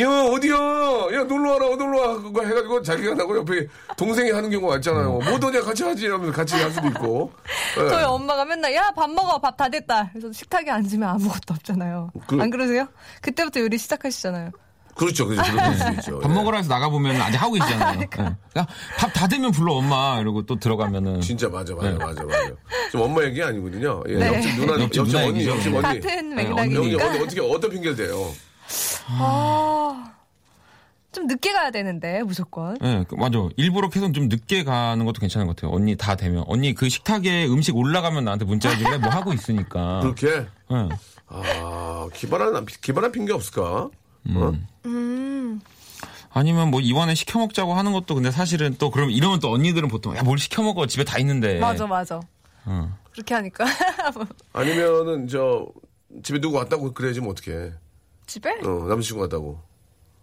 야, 0.00 0.08
어디야? 0.08 0.54
야, 0.54 1.24
놀러 1.24 1.52
와라, 1.52 1.76
놀러 1.76 2.00
와. 2.00 2.14
그거 2.22 2.42
해가지고 2.44 2.82
자기가 2.82 3.14
나고 3.14 3.36
옆에 3.38 3.66
동생이 3.96 4.30
하는 4.30 4.48
경우가 4.50 4.76
있잖아요. 4.76 5.12
못 5.18 5.42
오냐, 5.42 5.60
같이 5.62 5.82
하지. 5.82 6.04
이러면서 6.04 6.32
같이 6.32 6.54
할 6.54 6.70
수도 6.70 6.86
있고. 6.88 7.32
예. 7.82 7.88
저희 7.88 8.04
엄마가 8.04 8.44
맨날 8.44 8.74
야 8.74 8.92
밥 8.94 9.10
먹어 9.10 9.38
밥 9.40 9.56
다 9.56 9.68
됐다. 9.68 10.10
그래서 10.12 10.32
식탁에 10.32 10.70
앉으면 10.70 11.08
아무것도 11.08 11.54
없잖아요. 11.54 12.12
그- 12.28 12.40
안 12.40 12.50
그러세요? 12.50 12.86
그때부터 13.22 13.60
요리 13.60 13.76
시작하시잖아요. 13.78 14.50
그렇죠, 14.94 15.26
그렇죠. 15.26 15.52
그럴 15.52 15.74
수 15.74 15.88
있죠. 15.92 16.18
밥 16.20 16.30
예. 16.30 16.34
먹으러 16.34 16.56
해서 16.58 16.68
나가보면 16.68 17.20
아직 17.20 17.36
하고 17.40 17.52
계시잖아요. 17.54 18.04
그러니까. 18.10 18.36
밥다 18.98 19.28
되면 19.28 19.50
불러 19.52 19.74
엄마 19.74 20.18
이러고 20.20 20.44
또 20.46 20.56
들어가면은 20.58 21.20
진짜 21.20 21.48
맞아, 21.48 21.74
맞아, 21.74 21.90
네. 21.90 21.94
맞아, 21.98 22.24
맞아. 22.24 22.38
지금 22.90 23.02
엄마 23.04 23.22
얘기 23.24 23.42
아니거든요. 23.42 24.02
예, 24.08 24.14
네. 24.16 24.26
옆집 24.34 24.54
누나, 24.56 24.72
옆집 24.74 24.96
옆집 24.98 25.04
누나 25.06 25.18
언니, 25.26 25.34
얘기죠. 25.38 25.50
옆집 25.52 25.74
언니. 25.74 25.82
같은 26.00 26.34
네, 26.34 26.44
맥락이니까. 26.44 27.06
언니 27.06 27.22
어떻게, 27.22 27.40
어떤 27.40 27.70
핑계를 27.70 27.96
대요? 27.96 28.32
아, 29.08 30.12
좀 31.12 31.26
늦게 31.26 31.52
가야 31.52 31.70
되는데 31.70 32.22
무조건. 32.22 32.76
예, 32.82 33.04
그- 33.08 33.14
맞아. 33.16 33.38
일부러 33.56 33.88
계속 33.88 34.12
좀 34.12 34.28
늦게 34.28 34.64
가는 34.64 35.04
것도 35.04 35.20
괜찮은 35.20 35.46
것 35.46 35.56
같아요. 35.56 35.72
언니 35.72 35.96
다 35.96 36.14
되면. 36.16 36.44
언니 36.46 36.74
그 36.74 36.88
식탁에 36.88 37.46
음식 37.46 37.76
올라가면 37.76 38.24
나한테 38.24 38.44
문자 38.44 38.70
해줄래? 38.70 38.98
뭐 38.98 39.08
하고 39.10 39.32
있으니까. 39.32 40.00
그렇게? 40.02 40.46
예. 40.70 40.88
아, 41.28 42.08
기발한, 42.14 42.66
기발한 42.66 43.12
핑계 43.12 43.32
없을까? 43.32 43.90
어? 44.34 44.52
아니면 46.30 46.70
뭐 46.70 46.80
이번에 46.80 47.14
시켜 47.14 47.38
먹자고 47.38 47.74
하는 47.74 47.92
것도 47.92 48.14
근데 48.14 48.30
사실은 48.30 48.76
또 48.78 48.90
그럼 48.90 49.10
이러면 49.10 49.40
또 49.40 49.50
언니들은 49.50 49.88
보통 49.88 50.14
야 50.16 50.22
뭘 50.22 50.38
시켜 50.38 50.62
먹어 50.62 50.86
집에 50.86 51.02
다 51.04 51.18
있는데. 51.18 51.58
맞아 51.58 51.86
맞아. 51.86 52.20
어. 52.66 52.96
그렇게 53.12 53.34
하니까 53.34 53.64
아니면은, 54.52 55.26
저, 55.26 55.66
집에 56.22 56.38
누구 56.40 56.58
왔다고 56.58 56.92
그래야지 56.92 57.20
뭐 57.20 57.30
어떡해. 57.30 57.72
집에 58.28 58.50
어, 58.62 58.84
남자친구 58.86 59.22
왔다고. 59.22 59.58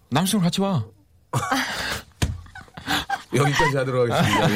남친구 0.10 0.44
같이 0.46 0.62
와. 0.62 0.86
여기까지 3.36 3.76
하도록 3.78 4.10
하겠습니다. 4.10 4.52
예. 4.52 4.56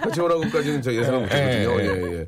같이 0.00 0.20
오라고까지는 0.20 0.80
저 0.80 0.94
예상을 0.94 1.20
못했거든요. 1.22 1.80
예, 1.80 1.86
예, 1.86 2.18
예. 2.20 2.26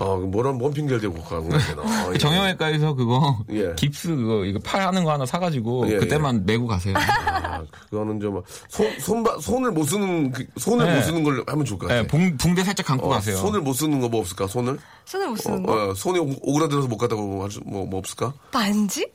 어, 0.00 0.16
뭐런, 0.16 0.58
뭔 0.58 0.72
핑계를 0.72 1.00
대고 1.00 1.20
가고 1.24 1.48
그러나. 1.74 2.14
예. 2.14 2.18
정형외과에서 2.18 2.94
그거 2.94 3.38
예. 3.50 3.74
깁스 3.74 4.14
그거 4.14 4.44
이거 4.44 4.60
팔 4.62 4.80
하는 4.82 5.02
거 5.02 5.12
하나 5.12 5.26
사가지고 5.26 5.90
예, 5.90 5.96
그때만 5.98 6.46
메고 6.46 6.66
가세요. 6.68 6.94
아, 6.96 7.62
그거는 7.90 8.20
좀, 8.20 8.40
손, 8.68 8.86
손, 9.00 9.24
손을 9.40 9.72
못 9.72 9.84
쓰는, 9.84 10.30
그- 10.30 10.46
손을 10.56 10.86
네. 10.86 10.94
못 10.96 11.02
쓰는 11.02 11.24
걸 11.24 11.42
하면 11.48 11.64
좋을 11.64 11.78
것 11.80 11.88
같아. 11.88 11.98
예, 12.00 12.06
봉, 12.06 12.36
붕대 12.36 12.62
살짝 12.62 12.86
감고 12.86 13.06
어, 13.06 13.08
가세요. 13.10 13.36
손을 13.38 13.60
못 13.60 13.72
쓰는 13.72 14.00
거 14.00 14.08
뭐 14.08 14.20
없을까, 14.20 14.46
손을? 14.46 14.78
손을 15.04 15.26
못 15.28 15.32
어, 15.34 15.42
쓰는 15.42 15.62
거. 15.64 15.90
어, 15.90 15.94
손이 15.94 16.18
오- 16.20 16.36
오그라들어서 16.42 16.86
못 16.86 16.96
갔다고 16.96 17.42
할 17.42 17.50
수, 17.50 17.60
뭐, 17.66 17.84
뭐 17.84 17.98
없을까? 17.98 18.32
반지? 18.52 19.06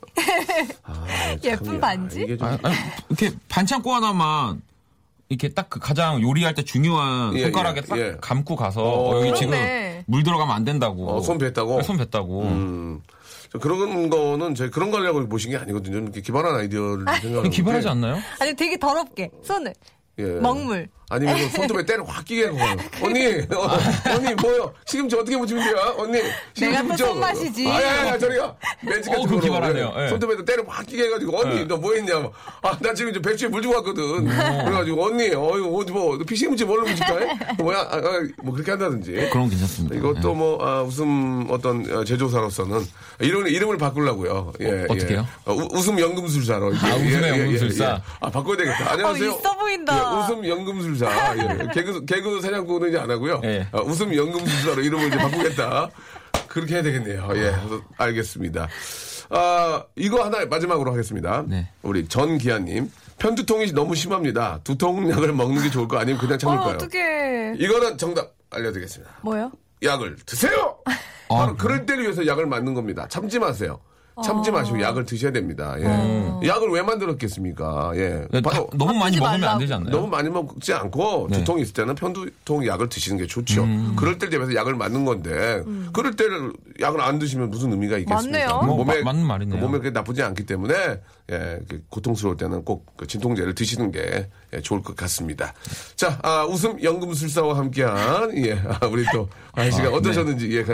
아, 0.84 1.04
예쁜 1.42 1.80
반지? 1.80 2.26
좀, 2.38 2.46
아, 2.46 2.58
아니, 2.62 2.74
이렇게 3.08 3.32
반창고 3.48 3.90
하나만 3.92 4.60
이렇게 5.34 5.52
딱 5.52 5.64
그 5.68 5.80
가장 5.80 6.22
요리할 6.22 6.54
때 6.54 6.62
중요한 6.62 7.34
예, 7.36 7.44
손가락에 7.44 7.80
예, 7.84 7.88
딱 7.88 7.98
예. 7.98 8.16
감고 8.20 8.54
가서 8.54 8.82
어, 8.82 9.10
어, 9.14 9.18
여기 9.20 9.34
지금 9.34 9.50
그러네. 9.52 10.04
물 10.06 10.22
들어가면 10.22 10.54
안 10.54 10.64
된다고. 10.64 11.10
어, 11.10 11.20
손 11.20 11.38
뱉다고? 11.38 11.78
네, 11.78 11.82
손 11.82 11.96
뱉다고. 11.96 12.42
음. 12.42 13.00
저 13.50 13.58
그런 13.58 14.08
거는 14.10 14.54
저희 14.54 14.70
그런 14.70 14.90
거 14.90 14.98
하려고 14.98 15.26
보신 15.28 15.50
게 15.50 15.56
아니거든요. 15.56 15.98
이렇게 15.98 16.20
기발한 16.20 16.54
아이디어를 16.54 17.04
생각하는 17.20 17.50
기발하지. 17.50 17.88
않나요? 17.88 18.18
아니 18.40 18.54
되게 18.54 18.76
더럽게 18.78 19.30
손을 19.42 19.74
예. 20.18 20.24
먹물. 20.24 20.88
아니면 21.10 21.36
그 21.36 21.48
손톱에 21.50 21.84
때를 21.84 22.04
확 22.08 22.24
끼게 22.24 22.46
하고. 22.46 22.58
언니, 23.02 23.26
어, 23.26 23.78
언니 24.16 24.34
뭐요? 24.34 24.72
시금치 24.86 25.16
어떻게 25.16 25.36
묻히면 25.36 25.62
돼요? 25.64 25.94
언니, 25.98 26.18
내가 26.58 26.78
또 26.82 26.84
묻혀. 26.88 27.06
손맛이지. 27.06 27.68
아야야 27.68 28.18
저리가 28.18 28.56
매직같이 28.82 29.22
어, 29.22 29.26
그거 29.26 29.40
기발하네요. 29.40 29.92
예. 29.98 30.08
손톱에다 30.08 30.44
때를 30.44 30.64
확 30.66 30.86
끼게 30.86 31.04
해가지고 31.04 31.38
언니 31.38 31.60
예. 31.60 31.64
너뭐 31.64 31.94
했냐? 31.94 32.14
아나 32.62 32.94
지금 32.94 33.10
이제 33.10 33.20
배추에 33.20 33.48
물 33.48 33.62
주고 33.62 33.74
왔거든. 33.76 34.02
음. 34.02 34.26
그래가지고 34.64 35.04
언니 35.06 35.24
어이 35.34 35.62
어디 35.80 35.92
뭐 35.92 36.18
피시금치 36.26 36.64
뭘로 36.64 36.82
묻힐까? 36.86 37.18
해? 37.18 37.38
뭐야? 37.58 37.78
아, 37.80 37.96
아, 37.96 38.26
뭐 38.42 38.54
그렇게 38.54 38.70
한다든지. 38.70 39.12
그런 39.30 39.44
거 39.44 39.50
괜찮습니다. 39.50 39.96
이것도 39.96 40.30
예. 40.30 40.34
뭐 40.34 40.64
아, 40.66 40.82
웃음 40.82 41.46
어떤 41.50 41.84
어, 41.94 42.04
제조사로서는 42.04 42.84
이런 43.20 43.46
이름을 43.46 43.76
바꾸려고요. 43.78 44.52
예, 44.60 44.66
어, 44.82 44.86
어떻게요? 44.88 45.18
예. 45.20 45.50
어, 45.50 45.54
우- 45.54 45.68
웃음 45.78 45.98
연금술사로. 46.00 46.72
아, 46.74 46.94
웃음의 46.96 47.28
연금술사. 47.30 48.00
아 48.20 48.30
바꿔야 48.30 48.56
되겠다. 48.56 48.92
안녕하세요. 48.92 49.30
어, 49.32 49.38
있어 49.38 49.56
보인다. 49.58 49.96
예, 49.96 50.16
웃음 50.34 50.48
연금술 50.48 50.93
사. 50.96 51.34
예. 51.36 51.66
개그 51.74 52.04
개그 52.04 52.40
사냥꾼은 52.40 52.88
이제 52.88 52.98
안 52.98 53.10
하고요. 53.10 53.40
예. 53.44 53.66
아, 53.72 53.80
웃음 53.80 54.14
연금술사로 54.14 54.82
이름을 54.82 55.08
이제 55.08 55.16
바꾸겠다. 55.16 55.90
그렇게 56.48 56.74
해야 56.74 56.82
되겠네요. 56.82 57.28
예, 57.34 57.40
그래서 57.50 57.82
알겠습니다. 57.96 58.68
아 59.30 59.84
이거 59.96 60.24
하나 60.24 60.44
마지막으로 60.46 60.92
하겠습니다. 60.92 61.44
네. 61.48 61.68
우리 61.82 62.06
전기아님 62.06 62.90
편두통이 63.18 63.72
너무 63.72 63.94
심합니다. 63.94 64.60
두통약을 64.64 65.32
먹는 65.32 65.62
게 65.62 65.70
좋을까 65.70 66.00
아니면 66.00 66.20
그냥 66.20 66.34
어 66.34 66.38
참을까요? 66.38 66.74
어떡해. 66.74 67.54
이거는 67.58 67.98
정답 67.98 68.34
알려드리겠습니다. 68.50 69.12
뭐요? 69.22 69.50
약을 69.82 70.16
드세요. 70.26 70.78
아, 71.28 71.36
바로 71.36 71.56
그럴 71.56 71.86
때를 71.86 72.04
위해서 72.04 72.26
약을 72.26 72.46
맞는 72.46 72.74
겁니다. 72.74 73.06
참지 73.08 73.38
마세요. 73.38 73.80
참지 74.22 74.50
마시고 74.50 74.80
약을 74.80 75.04
드셔야 75.06 75.32
됩니다. 75.32 75.74
예. 75.80 75.84
어. 75.86 76.40
약을 76.44 76.68
왜 76.70 76.82
만들었겠습니까? 76.82 77.92
예. 77.96 78.26
네, 78.30 78.40
다- 78.40 78.50
바로 78.50 78.70
너무 78.74 78.94
많이 78.94 79.16
먹으면 79.18 79.44
안. 79.44 79.58
되지 79.58 79.74
않나요? 79.74 79.90
너무 79.90 80.06
많이 80.06 80.28
먹지 80.30 80.72
않고 80.72 81.28
네. 81.30 81.38
두통이 81.38 81.62
있을 81.62 81.74
때는 81.74 81.94
편두통 81.96 82.66
약을 82.66 82.88
드시는 82.88 83.18
게 83.18 83.26
좋죠. 83.26 83.64
음. 83.64 83.94
그럴 83.96 84.18
때를 84.18 84.30
대비해서 84.30 84.54
약을 84.54 84.74
맞는 84.76 85.04
건데 85.04 85.62
그럴 85.92 86.14
때를 86.14 86.52
약을 86.80 87.00
안 87.00 87.18
드시면 87.18 87.50
무슨 87.50 87.72
의미가 87.72 87.98
있겠습니까? 87.98 88.38
맞네요. 88.56 88.62
뭐, 88.74 88.84
마- 88.84 88.94
맞는 89.02 89.26
말이네요. 89.26 89.60
몸에 89.60 89.78
그게 89.78 89.90
나쁘지 89.90 90.22
않기 90.22 90.46
때문에 90.46 90.74
예, 91.32 91.58
그 91.68 91.82
고통스러울 91.88 92.36
때는 92.36 92.64
꼭그 92.64 93.06
진통제를 93.06 93.54
드시는 93.54 93.90
게 93.90 94.28
예, 94.52 94.60
좋을 94.60 94.82
것 94.82 94.94
같습니다. 94.94 95.54
자, 95.96 96.18
아, 96.22 96.44
웃음 96.44 96.80
연금술사와 96.82 97.56
함께한 97.56 98.36
예, 98.46 98.52
아, 98.52 98.86
우리 98.86 99.04
또 99.12 99.28
아, 99.52 99.62
네. 99.64 99.86
어떠셨는지 99.86 100.52
예, 100.52 100.58
예, 100.58 100.64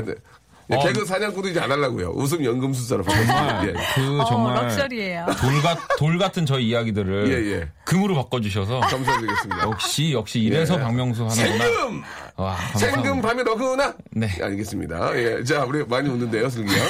어. 0.76 0.82
개그 0.86 1.04
사냥꾼도 1.04 1.48
이제 1.48 1.60
안 1.60 1.70
하려고요. 1.70 2.10
웃음 2.14 2.44
연금술사로 2.44 3.02
바꿨습니다. 3.04 3.66
예. 3.68 3.72
그 3.94 4.20
어, 4.20 4.24
정말 4.26 4.54
럭셔리예요. 4.54 5.26
돌, 5.40 5.62
같, 5.62 5.78
돌 5.98 6.18
같은 6.18 6.46
저희 6.46 6.68
이야기들을 6.68 7.30
예, 7.30 7.52
예. 7.56 7.68
금으로 7.84 8.14
바꿔주셔서 8.14 8.80
감사드리겠습니다. 8.80 9.62
역시 9.64 10.12
역시 10.12 10.40
이래서 10.40 10.74
예. 10.74 10.80
박명수 10.80 11.24
하는구나. 11.26 11.64
생금! 11.64 12.02
와. 12.36 12.56
생금 12.76 13.20
밤에 13.20 13.42
너구나? 13.42 13.94
네. 14.12 14.28
예, 14.38 14.44
알겠습니다. 14.44 15.16
예. 15.18 15.44
자, 15.44 15.64
우리 15.64 15.84
많이 15.84 16.08
웃는데요, 16.08 16.48
슬기 16.48 16.72
양. 16.72 16.86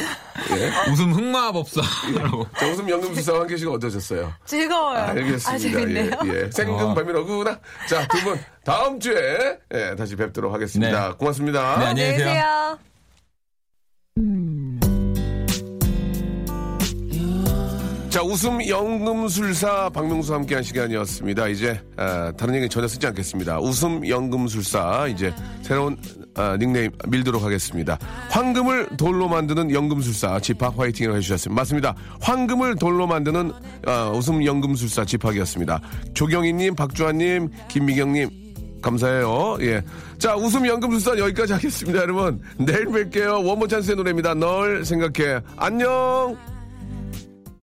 예. 0.52 0.90
웃음 0.90 1.12
흑마법사라고. 1.12 2.46
자, 2.56 2.66
웃음 2.68 2.88
연금술사 2.88 3.34
한계 3.34 3.56
씨가 3.56 3.72
어떠셨어요? 3.72 4.32
즐거워요. 4.44 4.98
알겠습니다. 4.98 6.18
아. 6.20 6.26
예, 6.26 6.44
예. 6.44 6.50
생금 6.50 6.74
어. 6.76 6.94
밤이 6.94 7.12
너구나? 7.12 7.58
자, 7.88 8.06
두 8.08 8.20
분 8.20 8.38
다음 8.64 9.00
주에 9.00 9.58
예, 9.74 9.94
다시 9.96 10.14
뵙도록 10.16 10.52
하겠습니다. 10.52 11.08
네. 11.08 11.14
고맙습니다. 11.16 11.78
네, 11.78 11.86
안녕히. 11.86 12.12
계세요. 12.12 12.78
자, 18.20 18.24
웃음 18.24 18.68
연금술사 18.68 19.88
박명수 19.88 20.34
함께한 20.34 20.62
시간이었습니다. 20.62 21.48
이제 21.48 21.80
아, 21.96 22.30
다른 22.36 22.54
얘기 22.54 22.68
전혀 22.68 22.86
쓰지 22.86 23.06
않겠습니다. 23.06 23.58
웃음 23.60 24.06
연금술사 24.06 25.06
이제 25.08 25.32
새로운 25.62 25.96
아, 26.34 26.54
닉네임 26.60 26.90
밀도록 27.08 27.42
하겠습니다. 27.42 27.98
황금을 28.28 28.88
돌로 28.98 29.26
만드는 29.26 29.70
연금술사 29.70 30.38
집합 30.40 30.78
화이팅을 30.78 31.16
해주셨습니다. 31.16 31.58
맞습니다. 31.58 31.94
황금을 32.20 32.74
돌로 32.74 33.06
만드는 33.06 33.52
아, 33.86 34.10
웃음 34.14 34.44
연금술사 34.44 35.06
집합이었습니다. 35.06 35.80
조경희님, 36.12 36.74
박주환님, 36.74 37.48
김미경님 37.68 38.28
감사해요. 38.82 39.56
예. 39.62 39.82
자, 40.18 40.36
웃음 40.36 40.66
연금술사 40.66 41.16
여기까지 41.18 41.54
하겠습니다, 41.54 42.00
여러분. 42.00 42.38
내일 42.58 42.84
뵐게요. 42.84 43.46
원모 43.46 43.66
찬스의 43.66 43.96
노래입니다. 43.96 44.34
널 44.34 44.84
생각해. 44.84 45.40
안녕! 45.56 46.59